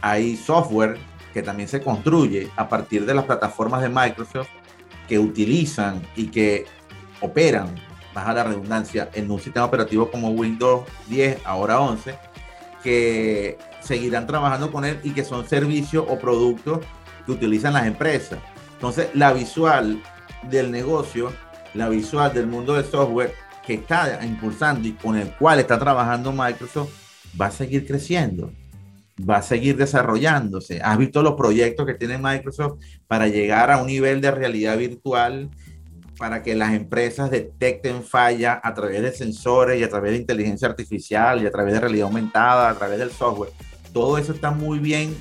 Hay 0.00 0.36
software 0.36 0.98
que 1.32 1.42
también 1.42 1.68
se 1.68 1.80
construye 1.80 2.50
a 2.56 2.68
partir 2.68 3.04
de 3.06 3.14
las 3.14 3.24
plataformas 3.24 3.82
de 3.82 3.88
Microsoft 3.88 4.48
que 5.08 5.18
utilizan 5.18 6.02
y 6.16 6.26
que 6.26 6.66
operan, 7.20 7.74
baja 8.14 8.32
la 8.34 8.44
redundancia, 8.44 9.08
en 9.14 9.30
un 9.30 9.40
sistema 9.40 9.66
operativo 9.66 10.10
como 10.10 10.30
Windows 10.30 10.84
10, 11.08 11.40
ahora 11.44 11.80
11, 11.80 12.14
que 12.82 13.58
seguirán 13.80 14.26
trabajando 14.26 14.70
con 14.70 14.84
él 14.84 15.00
y 15.02 15.10
que 15.10 15.24
son 15.24 15.48
servicios 15.48 16.04
o 16.08 16.18
productos 16.18 16.80
que 17.26 17.32
utilizan 17.32 17.72
las 17.72 17.86
empresas. 17.86 18.38
Entonces, 18.74 19.08
la 19.14 19.32
visual 19.32 20.00
del 20.50 20.70
negocio, 20.70 21.32
la 21.74 21.88
visual 21.88 22.32
del 22.32 22.46
mundo 22.46 22.74
del 22.74 22.84
software 22.84 23.34
que 23.66 23.74
está 23.74 24.24
impulsando 24.24 24.88
y 24.88 24.92
con 24.92 25.16
el 25.16 25.30
cual 25.34 25.58
está 25.58 25.78
trabajando 25.78 26.32
Microsoft, 26.32 26.90
va 27.38 27.46
a 27.46 27.50
seguir 27.50 27.86
creciendo, 27.86 28.50
va 29.18 29.38
a 29.38 29.42
seguir 29.42 29.76
desarrollándose. 29.76 30.80
¿Has 30.82 30.98
visto 30.98 31.22
los 31.22 31.34
proyectos 31.34 31.86
que 31.86 31.94
tiene 31.94 32.18
Microsoft 32.18 32.80
para 33.06 33.28
llegar 33.28 33.70
a 33.70 33.78
un 33.78 33.86
nivel 33.86 34.20
de 34.20 34.30
realidad 34.30 34.76
virtual 34.76 35.50
para 36.18 36.42
que 36.42 36.54
las 36.54 36.74
empresas 36.74 37.30
detecten 37.30 38.02
falla 38.02 38.60
a 38.62 38.74
través 38.74 39.02
de 39.02 39.12
sensores 39.12 39.80
y 39.80 39.84
a 39.84 39.88
través 39.88 40.12
de 40.12 40.18
inteligencia 40.18 40.68
artificial 40.68 41.42
y 41.42 41.46
a 41.46 41.50
través 41.50 41.74
de 41.74 41.80
realidad 41.80 42.06
aumentada, 42.06 42.70
a 42.70 42.74
través 42.74 42.98
del 42.98 43.10
software? 43.10 43.50
Todo 43.92 44.18
eso 44.18 44.32
está 44.32 44.50
muy 44.50 44.78
bien 44.78 45.16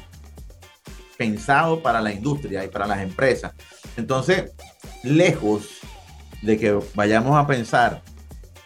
pensado 1.17 1.81
para 1.81 2.01
la 2.01 2.11
industria 2.11 2.63
y 2.63 2.67
para 2.67 2.85
las 2.85 3.01
empresas. 3.01 3.53
Entonces, 3.95 4.51
lejos 5.03 5.79
de 6.41 6.57
que 6.57 6.79
vayamos 6.93 7.35
a 7.35 7.47
pensar 7.47 8.03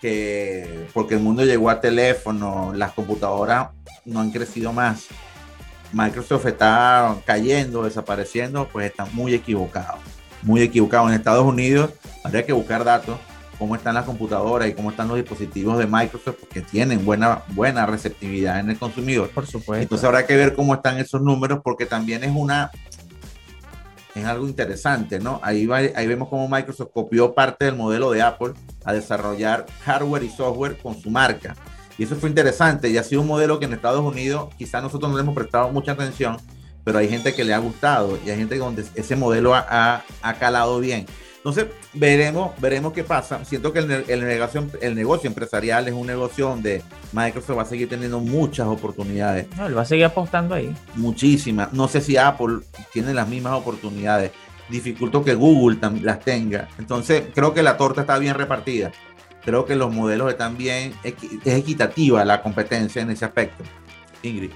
que 0.01 0.87
porque 0.93 1.13
el 1.13 1.21
mundo 1.21 1.45
llegó 1.45 1.69
a 1.69 1.79
teléfono, 1.79 2.73
las 2.73 2.91
computadoras 2.93 3.69
no 4.05 4.19
han 4.19 4.31
crecido 4.31 4.73
más, 4.73 5.07
Microsoft 5.93 6.45
está 6.45 7.15
cayendo, 7.25 7.83
desapareciendo, 7.83 8.67
pues 8.71 8.89
está 8.89 9.05
muy 9.13 9.33
equivocado, 9.33 9.97
muy 10.41 10.61
equivocado. 10.61 11.07
En 11.09 11.15
Estados 11.15 11.45
Unidos 11.45 11.91
habría 12.23 12.45
que 12.45 12.53
buscar 12.53 12.83
datos, 12.83 13.17
cómo 13.59 13.75
están 13.75 13.93
las 13.95 14.05
computadoras 14.05 14.69
y 14.69 14.73
cómo 14.73 14.89
están 14.91 15.07
los 15.09 15.17
dispositivos 15.17 15.77
de 15.77 15.85
Microsoft, 15.87 16.37
porque 16.39 16.61
tienen 16.61 17.03
buena, 17.05 17.43
buena 17.49 17.85
receptividad 17.85 18.59
en 18.59 18.69
el 18.69 18.79
consumidor. 18.79 19.29
por 19.29 19.45
supuesto. 19.45 19.81
Entonces 19.83 20.05
habrá 20.05 20.25
que 20.25 20.35
ver 20.37 20.55
cómo 20.55 20.73
están 20.73 20.97
esos 20.97 21.21
números 21.21 21.59
porque 21.63 21.85
también 21.85 22.23
es 22.23 22.31
una 22.33 22.71
es 24.13 24.25
algo 24.25 24.45
interesante, 24.45 25.19
¿no? 25.19 25.39
Ahí, 25.41 25.65
va- 25.65 25.77
ahí 25.77 26.05
vemos 26.07 26.27
cómo 26.27 26.47
Microsoft 26.49 26.89
copió 26.93 27.33
parte 27.33 27.63
del 27.65 27.75
modelo 27.77 28.11
de 28.11 28.21
Apple 28.21 28.53
a 28.83 28.91
desarrollar 28.91 29.65
hardware 29.85 30.23
y 30.23 30.29
software 30.29 30.77
con 30.77 30.99
su 31.01 31.09
marca. 31.09 31.55
Y 31.97 32.03
eso 32.03 32.15
fue 32.15 32.29
interesante 32.29 32.89
y 32.89 32.97
ha 32.97 33.03
sido 33.03 33.21
un 33.21 33.27
modelo 33.27 33.59
que 33.59 33.65
en 33.65 33.73
Estados 33.73 34.01
Unidos 34.01 34.49
quizás 34.57 34.81
nosotros 34.83 35.09
no 35.11 35.17
le 35.17 35.23
hemos 35.23 35.35
prestado 35.35 35.69
mucha 35.71 35.91
atención, 35.93 36.37
pero 36.83 36.97
hay 36.99 37.07
gente 37.09 37.33
que 37.33 37.43
le 37.43 37.53
ha 37.53 37.57
gustado 37.59 38.17
y 38.25 38.29
hay 38.29 38.37
gente 38.37 38.57
donde 38.57 38.83
ese 38.95 39.15
modelo 39.15 39.53
ha, 39.55 39.65
ha- 39.69 40.03
ha 40.21 40.33
calado 40.35 40.79
bien. 40.79 41.05
Entonces, 41.37 41.65
veremos, 41.95 42.51
veremos 42.59 42.93
qué 42.93 43.03
pasa. 43.03 43.43
Siento 43.45 43.73
que 43.73 43.79
el, 43.79 43.87
ne- 43.87 44.03
el 44.07 44.23
negocio, 44.23 44.63
el 44.79 44.93
negocio 44.93 45.27
empresarial 45.27 45.87
es 45.87 45.93
un 45.95 46.05
negocio 46.05 46.47
donde 46.49 46.83
Microsoft 47.13 47.57
va 47.57 47.63
a 47.63 47.65
seguir 47.65 47.89
teniendo 47.89 48.19
muchas 48.19 48.67
oportunidades 48.67 49.47
No, 49.57 49.65
él 49.65 49.75
va 49.75 49.81
a 49.81 49.85
seguir 49.85 50.05
apostando 50.05 50.53
ahí. 50.53 50.71
muchísimas. 50.95 51.73
No 51.73 51.87
sé 51.87 51.99
si 52.01 52.15
Apple 52.15 52.59
tiene 52.93 53.13
las 53.15 53.27
mismas 53.27 53.53
oportunidades. 53.53 54.31
Dificulto 54.69 55.23
que 55.23 55.33
Google 55.33 55.79
las 56.01 56.19
tenga. 56.21 56.69
Entonces, 56.77 57.23
creo 57.33 57.53
que 57.53 57.63
la 57.63 57.75
torta 57.75 58.01
está 58.01 58.17
bien 58.19 58.35
repartida. 58.35 58.91
Creo 59.43 59.65
que 59.65 59.75
los 59.75 59.91
modelos 59.93 60.29
están 60.31 60.57
bien, 60.57 60.93
equi- 61.03 61.39
es 61.43 61.53
equitativa 61.55 62.23
la 62.25 62.41
competencia 62.41 63.01
en 63.01 63.09
ese 63.11 63.25
aspecto. 63.25 63.63
Ingrid, 64.23 64.51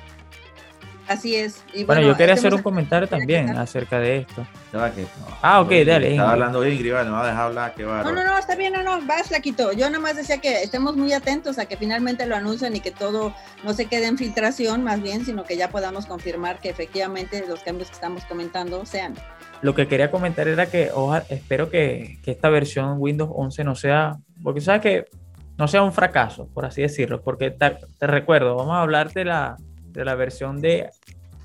Así 1.08 1.36
es. 1.36 1.64
Y 1.72 1.84
Bueno, 1.84 2.02
yo 2.02 2.18
quería 2.18 2.34
hacer 2.34 2.46
estemos 2.48 2.58
un 2.62 2.64
comentario 2.64 3.08
también 3.08 3.56
acerca 3.56 4.00
de 4.00 4.18
esto. 4.18 4.44
va 4.76 4.92
que- 4.92 5.04
no, 5.04 5.08
Ah, 5.44 5.62
ok, 5.62 5.70
no, 5.72 5.86
dale, 5.86 6.12
Estaba 6.12 6.32
hablando 6.32 6.68
Ingrid, 6.68 6.94
vale, 6.94 7.10
no 7.10 7.16
va 7.16 7.24
a 7.26 7.28
dejar 7.28 7.42
hablar, 7.46 7.74
qué 7.76 7.84
No, 7.84 7.90
bárbaro. 7.90 8.16
no, 8.16 8.24
no, 8.24 8.38
está 8.40 8.56
bien, 8.56 8.74
no, 8.74 8.82
no, 8.82 9.00
vas, 9.06 9.28
Flaquito. 9.28 9.72
Yo 9.72 9.92
nomás 9.92 10.16
decía 10.16 10.40
que 10.40 10.64
estemos 10.64 10.98
muy 10.98 11.14
atentos 11.14 11.60
a 11.60 11.68
que 11.68 11.78
finalmente 11.78 12.26
lo 12.26 12.36
anuncien 12.36 12.76
y 12.76 12.80
que 12.80 12.90
todo 12.90 13.36
no 13.64 13.74
se 13.76 13.86
quede 13.86 14.08
en 14.08 14.18
filtración, 14.18 14.84
más 14.84 15.00
bien, 15.00 15.24
sino 15.26 15.44
que 15.44 15.58
ya 15.58 15.70
podamos 15.70 16.08
confirmar 16.08 16.60
que 16.60 16.70
efectivamente 16.70 17.46
los 17.48 17.60
cambios 17.62 17.90
que 17.90 17.96
estamos 17.96 18.26
comentando 18.26 18.84
sean. 18.88 19.14
Lo 19.62 19.74
que 19.74 19.88
quería 19.88 20.12
comentar 20.12 20.48
era 20.48 20.68
que 20.68 20.92
ojalá, 20.94 21.26
espero 21.30 21.70
que, 21.70 22.20
que 22.24 22.32
esta 22.32 22.50
versión 22.50 22.96
Windows 23.00 23.32
11 23.34 23.64
no 23.64 23.76
sea, 23.76 24.18
porque 24.44 24.62
sabes 24.62 24.82
que 24.82 25.06
no 25.58 25.68
sea 25.68 25.82
un 25.82 25.94
fracaso, 25.94 26.48
por 26.54 26.66
así 26.66 26.82
decirlo, 26.82 27.22
porque 27.22 27.52
te, 27.52 27.78
te 27.98 28.08
recuerdo, 28.08 28.56
vamos 28.56 28.76
a 28.76 28.82
hablar 28.82 29.12
de 29.14 29.26
la, 29.26 29.56
de 29.86 30.06
la 30.06 30.16
versión 30.16 30.62
de 30.62 30.90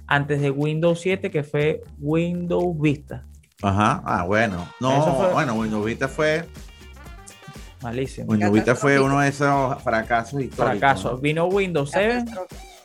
antes 0.07 0.41
de 0.41 0.51
Windows 0.51 1.01
7 1.01 1.31
que 1.31 1.45
fue 1.45 1.83
Windows 1.99 2.79
Vista. 2.81 3.25
Ajá, 3.63 4.03
ah, 4.05 4.25
bueno. 4.25 4.67
No, 4.81 4.91
Eso 5.01 5.15
fue- 5.15 5.33
bueno, 5.33 5.55
Windows 5.55 5.85
Vista 5.85 6.09
fue, 6.09 6.45
Malísimo. 7.83 8.31
Windows 8.33 8.53
Vista 8.53 8.75
fue 8.75 9.01
uno 9.01 9.21
de 9.21 9.29
esos 9.29 9.83
fracasos 9.83 10.41
históricos. 10.43 10.79
Fracaso. 10.79 11.13
¿no? 11.13 11.19
Vino 11.19 11.47
Windows 11.47 11.91
7 11.93 12.25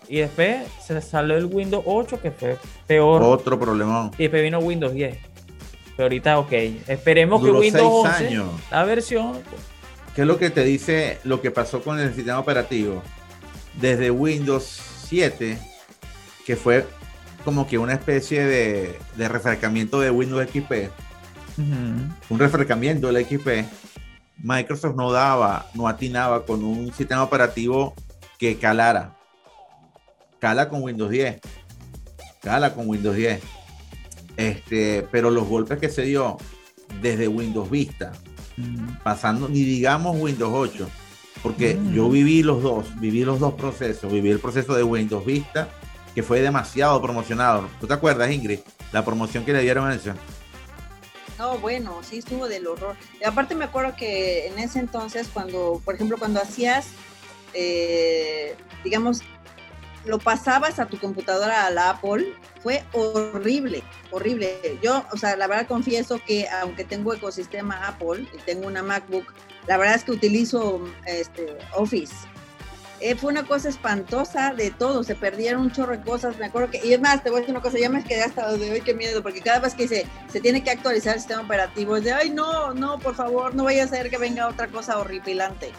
y 0.08 0.18
después 0.20 0.68
se 0.86 0.99
salió 1.01 1.36
el 1.38 1.45
Windows 1.45 1.84
8 1.86 2.22
que 2.22 2.32
fue 2.32 2.58
peor. 2.88 3.22
Otro 3.24 3.60
problemón. 3.60 4.12
Y 4.18 4.24
después 4.24 4.43
vino 4.43 4.60
Windows 4.60 4.93
10. 4.93 5.18
Pero 5.95 6.03
ahorita, 6.06 6.39
ok. 6.39 6.51
Esperemos 6.88 7.41
Duró 7.41 7.53
que 7.53 7.60
Windows 7.60 8.03
seis 8.03 8.16
11, 8.22 8.28
años. 8.28 8.49
la 8.70 8.84
versión, 8.84 9.34
¿qué 10.14 10.22
es 10.22 10.28
lo 10.28 10.38
que 10.38 10.49
te 10.49 10.64
dice 10.64 11.20
lo 11.24 11.41
que 11.41 11.51
pasó 11.51 11.82
con 11.82 11.99
el 11.99 12.14
sistema 12.14 12.39
operativo? 12.39 13.01
Desde 13.80 14.12
Windows 14.12 14.64
7, 15.08 15.58
que 16.45 16.56
fue 16.56 16.86
como 17.43 17.68
que 17.68 17.78
una 17.78 17.93
especie 17.93 18.43
de, 18.45 18.99
de 19.16 19.28
refrescamiento 19.30 19.99
de 19.99 20.12
Windows 20.12 20.47
XP, 20.49 20.89
un 21.58 22.39
refrescamiento 22.39 23.12
del 23.12 23.26
XP, 23.26 23.66
Microsoft 24.43 24.95
no 24.95 25.12
daba, 25.12 25.68
no 25.74 25.88
atinaba 25.88 26.45
con 26.45 26.64
un 26.64 26.93
sistema 26.93 27.24
operativo 27.24 27.93
que 28.38 28.58
calara. 28.58 29.14
Cala 30.39 30.69
con 30.69 30.81
Windows 30.83 31.09
10. 31.09 31.39
Cala 32.41 32.73
con 32.73 32.88
Windows 32.88 33.15
10. 33.15 33.41
Este, 34.38 35.07
pero 35.11 35.29
los 35.31 35.47
golpes 35.47 35.79
que 35.79 35.89
se 35.89 36.03
dio 36.03 36.38
desde 37.01 37.27
Windows 37.27 37.69
Vista, 37.69 38.11
Ujú. 38.57 38.86
pasando, 39.03 39.47
ni 39.49 39.63
digamos 39.63 40.17
Windows 40.19 40.51
8, 40.53 40.89
porque 41.41 41.75
Mm. 41.75 41.93
yo 41.93 42.09
viví 42.09 42.43
los 42.43 42.61
dos, 42.61 42.99
viví 42.99 43.23
los 43.23 43.39
dos 43.39 43.53
procesos, 43.53 44.11
viví 44.11 44.29
el 44.29 44.39
proceso 44.39 44.73
de 44.75 44.83
Windows 44.83 45.25
Vista, 45.25 45.69
que 46.13 46.21
fue 46.23 46.41
demasiado 46.41 47.01
promocionado. 47.01 47.67
¿Tú 47.79 47.88
te 47.88 47.93
acuerdas, 47.93 48.29
Ingrid? 48.31 48.59
La 48.91 49.03
promoción 49.03 49.43
que 49.45 49.53
le 49.53 49.61
dieron 49.61 49.88
a 49.89 49.95
eso. 49.95 50.13
No, 51.38 51.57
bueno, 51.57 51.99
sí 52.01 52.19
estuvo 52.19 52.47
del 52.47 52.65
horror. 52.67 52.95
Y 53.19 53.25
aparte 53.25 53.55
me 53.55 53.65
acuerdo 53.65 53.93
que 53.97 54.47
en 54.47 54.57
ese 54.59 54.79
entonces, 54.79 55.27
cuando, 55.33 55.81
por 55.83 55.95
ejemplo, 55.95 56.17
cuando 56.17 56.41
hacías, 56.41 56.88
eh, 57.53 58.55
digamos, 58.86 59.21
lo 60.06 60.20
pasabas 60.20 60.80
a 60.80 60.86
tu 60.86 60.99
computadora 60.99 61.66
a 61.66 61.70
la 61.72 61.91
Apple, 61.91 62.34
fue 62.62 62.84
horrible, 62.93 63.84
horrible. 64.12 64.80
Yo, 64.82 65.06
o 65.12 65.18
sea, 65.18 65.36
la 65.36 65.47
verdad 65.47 65.68
confieso 65.68 66.20
que 66.26 66.47
aunque 66.47 66.84
tengo 66.84 67.14
ecosistema 67.14 67.88
Apple 67.88 68.28
y 68.34 68.38
tengo 68.45 68.68
una 68.68 68.84
MacBook, 68.84 69.34
la 69.68 69.78
verdad 69.78 69.95
es 69.95 70.03
que 70.03 70.12
utilizo 70.12 70.82
este, 71.06 71.58
Office. 71.76 72.14
Eh, 73.01 73.16
fue 73.16 73.32
una 73.32 73.45
cosa 73.45 73.68
espantosa 73.68 74.53
de 74.53 74.72
todo, 74.72 75.03
se 75.03 75.16
perdieron 75.16 75.64
un 75.64 75.72
chorro 75.72 75.97
de 75.97 76.01
cosas, 76.01 76.38
me 76.38 76.45
acuerdo 76.45 76.72
que, 76.72 76.82
y 76.82 76.93
es 76.93 77.01
más, 77.01 77.22
te 77.22 77.30
voy 77.30 77.39
a 77.39 77.41
decir 77.41 77.53
una 77.53 77.62
cosa, 77.62 77.78
ya 77.78 77.89
me 77.89 78.03
quedé 78.03 78.24
hasta 78.24 78.53
de 78.53 78.72
hoy, 78.72 78.82
qué 78.82 78.93
miedo, 78.93 79.22
porque 79.22 79.41
cada 79.41 79.60
vez 79.60 79.76
que 79.76 79.88
se, 79.88 80.08
se 80.32 80.39
tiene 80.39 80.64
que 80.64 80.72
actualizar 80.72 81.16
el 81.16 81.20
sistema 81.20 81.41
operativo, 81.41 81.97
es 81.97 82.06
de, 82.06 82.14
ay, 82.14 82.30
no, 82.30 82.74
no, 82.74 82.97
por 82.99 83.14
favor, 83.14 83.53
no 83.53 83.66
vaya 83.66 83.84
a 83.84 83.88
ser 83.88 84.10
que 84.10 84.18
venga 84.18 84.47
otra 84.47 84.70
cosa 84.70 84.97
horripilante. 84.97 85.74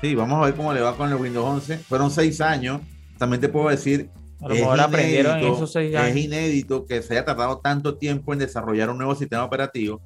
Sí, 0.00 0.14
vamos 0.14 0.40
a 0.40 0.46
ver 0.46 0.54
cómo 0.54 0.72
le 0.72 0.80
va 0.80 0.96
con 0.96 1.08
el 1.10 1.16
Windows 1.16 1.46
11. 1.46 1.78
Fueron 1.78 2.10
seis 2.10 2.40
años. 2.40 2.80
También 3.18 3.40
te 3.40 3.48
puedo 3.48 3.68
decir, 3.68 4.10
A 4.40 4.48
lo 4.48 4.54
mejor 4.54 4.80
aprendieron 4.80 5.38
en 5.38 5.52
esos 5.52 5.72
seis 5.72 5.92
es 5.94 6.00
años. 6.00 6.16
inédito 6.16 6.86
que 6.86 7.02
se 7.02 7.12
haya 7.14 7.24
tardado 7.26 7.58
tanto 7.58 7.96
tiempo 7.98 8.32
en 8.32 8.38
desarrollar 8.38 8.88
un 8.88 8.96
nuevo 8.96 9.14
sistema 9.14 9.44
operativo. 9.44 10.00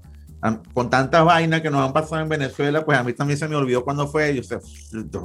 Con 0.74 0.90
tantas 0.90 1.24
vainas 1.24 1.62
que 1.62 1.70
nos 1.70 1.86
han 1.86 1.92
pasado 1.94 2.20
en 2.20 2.28
Venezuela, 2.28 2.84
pues 2.84 2.98
a 2.98 3.04
mí 3.04 3.12
también 3.14 3.38
se 3.38 3.48
me 3.48 3.54
olvidó 3.56 3.84
cuándo 3.84 4.08
fue. 4.08 4.34
Yo 4.34 4.42
sé, 4.42 4.58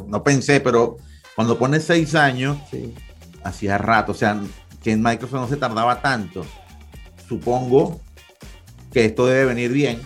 no 0.08 0.24
pensé, 0.24 0.62
pero 0.62 0.96
cuando 1.36 1.58
pone 1.58 1.80
seis 1.80 2.16
años, 2.16 2.58
Sí. 2.72 2.94
hacía 3.44 3.78
rato, 3.78 4.12
o 4.14 4.16
sea, 4.16 4.40
que 4.84 4.92
en 4.92 5.02
Microsoft 5.02 5.42
no 5.42 5.48
se 5.50 5.58
tardaba 5.58 6.02
tanto. 6.02 6.46
Supongo 7.28 8.00
que 8.94 9.06
esto 9.06 9.26
debe 9.26 9.46
venir 9.46 9.72
bien, 9.74 10.00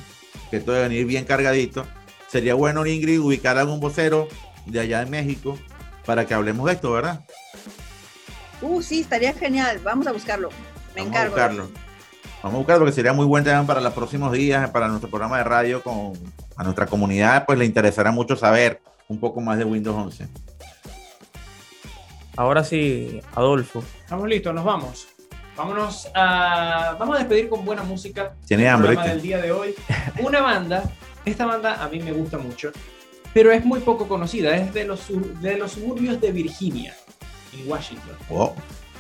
que 0.50 0.58
esto 0.58 0.72
debe 0.72 0.88
venir 0.88 1.06
bien 1.06 1.26
cargadito. 1.26 1.86
Sería 2.28 2.56
bueno, 2.56 2.86
Ingrid, 2.86 3.20
ubicar 3.20 3.58
algún 3.60 3.80
vocero 3.80 4.28
de 4.66 4.80
allá 4.80 5.00
de 5.00 5.06
México 5.08 5.58
para 6.06 6.26
que 6.26 6.34
hablemos 6.34 6.66
de 6.66 6.74
esto, 6.74 6.92
¿verdad? 6.92 7.22
Uh, 8.62 8.82
sí, 8.82 9.02
estaría 9.02 9.34
genial, 9.34 9.80
vamos 9.84 10.08
a 10.08 10.12
buscarlo, 10.12 10.50
me 10.96 11.02
Vamos 11.02 11.08
encargo. 11.08 11.36
a 11.36 11.48
buscarlo. 11.48 11.70
Vamos 12.42 12.56
a 12.56 12.58
buscarlo 12.58 12.80
porque 12.82 12.96
sería 12.96 13.14
muy 13.14 13.26
buen 13.26 13.44
tema 13.44 13.66
para 13.66 13.82
los 13.82 13.94
próximos 13.94 14.32
días, 14.32 14.70
para 14.70 14.88
nuestro 14.88 15.10
programa 15.10 15.38
de 15.38 15.44
radio 15.46 15.82
con 15.82 16.14
a 16.56 16.64
nuestra 16.64 16.86
comunidad, 16.86 17.46
pues 17.46 17.58
le 17.58 17.66
interesará 17.66 18.12
mucho 18.12 18.36
saber 18.36 18.82
un 19.08 19.20
poco 19.20 19.42
más 19.42 19.58
de 19.58 19.66
Windows 19.66 19.96
11. 19.96 20.28
Ahora 22.36 22.64
sí, 22.64 23.22
Adolfo. 23.36 23.84
Estamos 24.02 24.28
listos, 24.28 24.54
nos 24.54 24.66
vamos. 24.66 25.08
Vámonos 25.56 26.10
a. 26.16 26.96
Vamos 27.00 27.16
a 27.16 27.20
despedir 27.20 27.48
con 27.48 27.64
buena 27.64 27.84
música. 27.84 28.34
Tiene 28.48 28.64
el 28.64 28.70
hambre, 28.70 28.88
programa 28.90 29.14
¿viste? 29.14 29.16
del 29.16 29.22
día 29.22 29.38
de 29.42 29.52
hoy. 29.52 29.76
Una 30.24 30.42
banda, 30.42 30.84
esta 31.26 31.46
banda 31.46 31.84
a 31.84 31.88
mí 31.90 32.00
me 32.00 32.12
gusta 32.12 32.38
mucho, 32.40 32.72
pero 33.34 33.52
es 33.52 33.64
muy 33.66 33.80
poco 33.82 34.08
conocida. 34.08 34.56
Es 34.56 34.74
de 34.74 34.86
los, 34.86 35.00
sur- 35.02 35.34
de 35.40 35.58
los 35.58 35.72
suburbios 35.74 36.20
de 36.22 36.32
Virginia, 36.32 36.96
en 37.58 37.70
Washington. 37.70 38.16
Oh, 38.30 38.54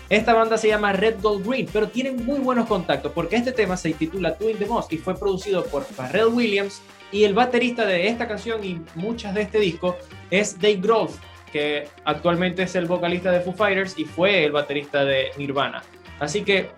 Esta 0.10 0.34
banda 0.34 0.58
se 0.58 0.68
llama 0.68 0.94
Red 0.94 1.22
Gold 1.22 1.48
Green, 1.48 1.68
pero 1.72 1.88
tienen 1.88 2.26
muy 2.26 2.40
buenos 2.40 2.68
contactos 2.68 3.12
porque 3.14 3.36
este 3.38 3.52
tema 3.52 3.78
se 3.78 3.94
titula 3.94 4.36
Two 4.38 4.50
in 4.50 4.58
the 4.58 4.66
Mosque 4.66 4.96
y 4.96 4.98
fue 4.98 5.16
producido 5.18 5.64
por 5.66 5.84
Pharrell 5.84 6.28
Williams 6.28 6.82
y 7.12 7.24
el 7.24 7.34
baterista 7.34 7.86
de 7.86 8.08
esta 8.08 8.28
canción 8.28 8.64
y 8.64 8.82
muchas 8.96 9.34
de 9.34 9.44
este 9.44 9.60
disco 9.60 9.98
es 10.30 10.60
Dave 10.60 10.76
Grohl, 10.78 11.10
que 11.52 11.88
actualmente 12.06 12.64
es 12.64 12.76
el 12.76 12.86
vocalista 12.86 13.32
de 13.32 13.40
Foo 13.42 13.54
Fighters 13.54 13.94
y 13.98 14.06
fue 14.06 14.44
el 14.46 14.52
baterista 14.52 15.06
de 15.06 15.28
Nirvana. 15.38 15.84
Así 16.20 16.44
que 16.44 16.70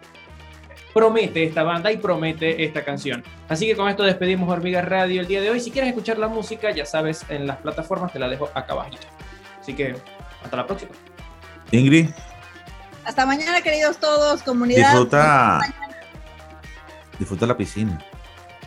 promete 0.95 1.43
esta 1.43 1.63
banda 1.63 1.91
y 1.91 1.97
promete 1.97 2.63
esta 2.63 2.85
canción. 2.85 3.21
Así 3.49 3.67
que 3.67 3.75
con 3.75 3.89
esto 3.89 4.03
despedimos 4.03 4.49
Hormiga 4.49 4.81
Radio 4.81 5.19
el 5.19 5.27
día 5.27 5.41
de 5.41 5.49
hoy. 5.49 5.59
Si 5.59 5.69
quieres 5.69 5.89
escuchar 5.89 6.17
la 6.17 6.29
música, 6.29 6.71
ya 6.71 6.85
sabes, 6.85 7.25
en 7.27 7.45
las 7.45 7.57
plataformas 7.57 8.13
te 8.13 8.19
la 8.19 8.29
dejo 8.29 8.45
acá 8.53 8.71
abajito. 8.71 9.05
Así 9.59 9.73
que 9.73 9.93
hasta 10.41 10.55
la 10.55 10.65
próxima. 10.65 10.91
Ingrid, 11.71 12.11
Hasta 13.03 13.25
mañana, 13.25 13.61
queridos 13.61 13.97
todos, 13.97 14.41
comunidad. 14.41 14.91
disfruta, 14.91 15.59
disfruta 17.19 17.45
la 17.45 17.57
piscina. 17.57 18.01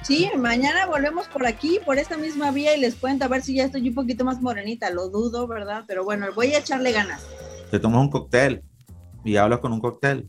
Sí, 0.02 0.30
mañana 0.36 0.84
volvemos 0.84 1.28
por 1.28 1.46
aquí, 1.46 1.80
por 1.82 1.96
esta 1.96 2.18
misma 2.18 2.50
vía 2.50 2.76
y 2.76 2.80
les 2.80 2.94
cuento 2.94 3.24
a 3.24 3.28
ver 3.28 3.40
si 3.40 3.54
ya 3.54 3.64
estoy 3.64 3.88
un 3.88 3.94
poquito 3.94 4.26
más 4.26 4.42
morenita, 4.42 4.90
lo 4.90 5.08
dudo, 5.08 5.46
¿verdad? 5.46 5.84
Pero 5.86 6.04
bueno, 6.04 6.26
voy 6.34 6.52
a 6.52 6.58
echarle 6.58 6.92
ganas. 6.92 7.26
Te 7.70 7.80
tomas 7.80 8.02
un 8.02 8.10
cóctel 8.10 8.62
y 9.24 9.36
hablas 9.38 9.60
con 9.60 9.72
un 9.72 9.80
cóctel. 9.80 10.28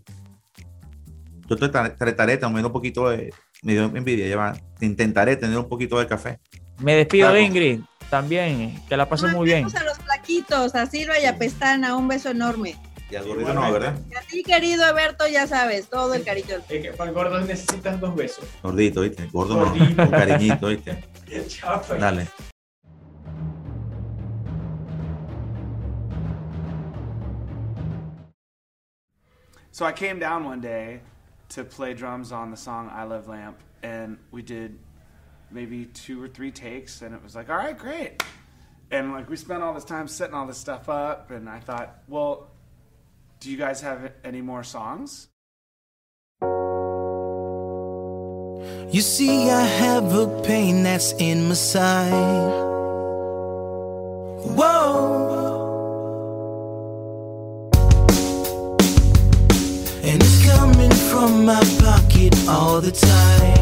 Yo 1.50 1.56
te 1.58 1.72
tra- 1.72 1.96
trataré 1.98 2.38
también 2.38 2.66
un 2.66 2.72
poquito 2.72 3.10
de. 3.10 3.34
Me 3.64 3.74
dio 3.74 3.86
envidia, 3.86 4.26
lleva. 4.28 4.56
Intentaré 4.82 5.36
tener 5.36 5.58
un 5.58 5.68
poquito 5.68 5.98
de 6.00 6.08
café. 6.08 6.40
Me 6.80 6.96
despido 6.96 7.26
Claro. 7.28 7.36
de 7.36 7.42
Ingrid. 7.44 7.80
También, 8.10 8.82
que 8.88 8.98
la 8.98 9.08
pasen 9.08 9.32
muy 9.32 9.46
bien. 9.46 9.64
Vamos 9.64 9.76
a 9.76 9.84
los 9.84 10.00
plaquitos, 10.00 10.74
a 10.76 10.86
Silva 10.88 11.20
y 11.20 11.26
a 11.26 11.38
Pestana, 11.38 11.96
un 11.96 12.08
beso 12.08 12.30
enorme. 12.32 12.76
Y 13.12 13.16
al 13.16 13.28
gordito 13.28 13.54
no, 13.54 13.72
¿verdad? 13.72 13.96
Y 14.12 14.16
a 14.16 14.22
ti, 14.22 14.44
querido 14.44 14.84
Alberto, 14.86 15.28
ya 15.28 15.46
sabes, 15.48 15.90
todo 15.90 16.14
el 16.16 16.24
cariño. 16.24 16.56
Es 16.70 16.82
que 16.82 16.92
para 16.94 17.10
el 17.10 17.16
gordo 17.16 17.40
necesitas 17.42 18.00
dos 18.00 18.16
besos. 18.16 18.44
Gordito, 18.64 19.02
¿viste? 19.02 19.28
Gordo 19.32 19.58
no, 19.58 19.66
Gordito. 19.66 19.96
con 19.96 20.10
cariñito, 20.12 20.68
¿viste? 20.68 21.04
Pues. 21.28 22.00
Dale. 22.00 22.28
So 29.72 29.86
I 29.86 29.92
came 29.92 30.20
down 30.20 30.46
one 30.46 30.62
day 30.62 31.02
to 31.50 31.64
play 31.64 31.94
drums 31.94 32.32
on 32.32 32.52
the 32.52 32.58
song 32.58 32.92
I 32.94 33.04
Love 33.04 33.28
Lamp, 33.28 33.58
and 33.84 34.18
we 34.32 34.42
did 34.42 34.78
maybe 35.52 35.86
two 35.86 36.22
or 36.22 36.28
three 36.28 36.52
takes, 36.52 37.02
and 37.02 37.14
it 37.14 37.24
was 37.24 37.36
like, 37.36 37.50
all 37.50 37.58
right, 37.58 37.78
great. 37.78 38.24
And 38.92 39.12
like 39.12 39.30
we 39.30 39.36
spent 39.36 39.64
all 39.64 39.74
this 39.74 39.84
time 39.84 40.08
setting 40.08 40.36
all 40.36 40.46
this 40.46 40.58
stuff 40.58 40.90
up, 40.90 41.32
and 41.32 41.50
I 41.50 41.60
thought, 41.60 42.00
well, 42.08 42.52
do 43.40 43.50
you 43.52 43.58
guys 43.58 43.82
have 43.82 44.12
any 44.24 44.42
more 44.42 44.64
songs? 44.64 45.28
You 48.92 49.02
see, 49.02 49.50
I 49.50 49.62
have 49.64 50.14
a 50.16 50.42
pain 50.44 50.84
that's 50.84 51.14
in 51.14 51.48
my 51.48 51.54
side. 51.54 52.12
Whoa. 54.56 55.39
From 61.20 61.44
my 61.44 61.60
pocket 61.82 62.34
all 62.48 62.80
the 62.80 62.92
time. 62.92 63.59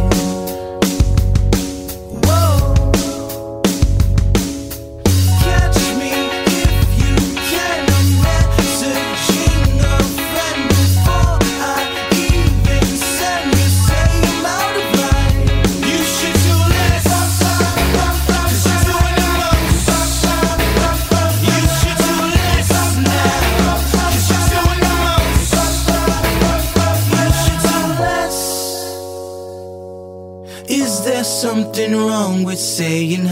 Saying 32.78 33.27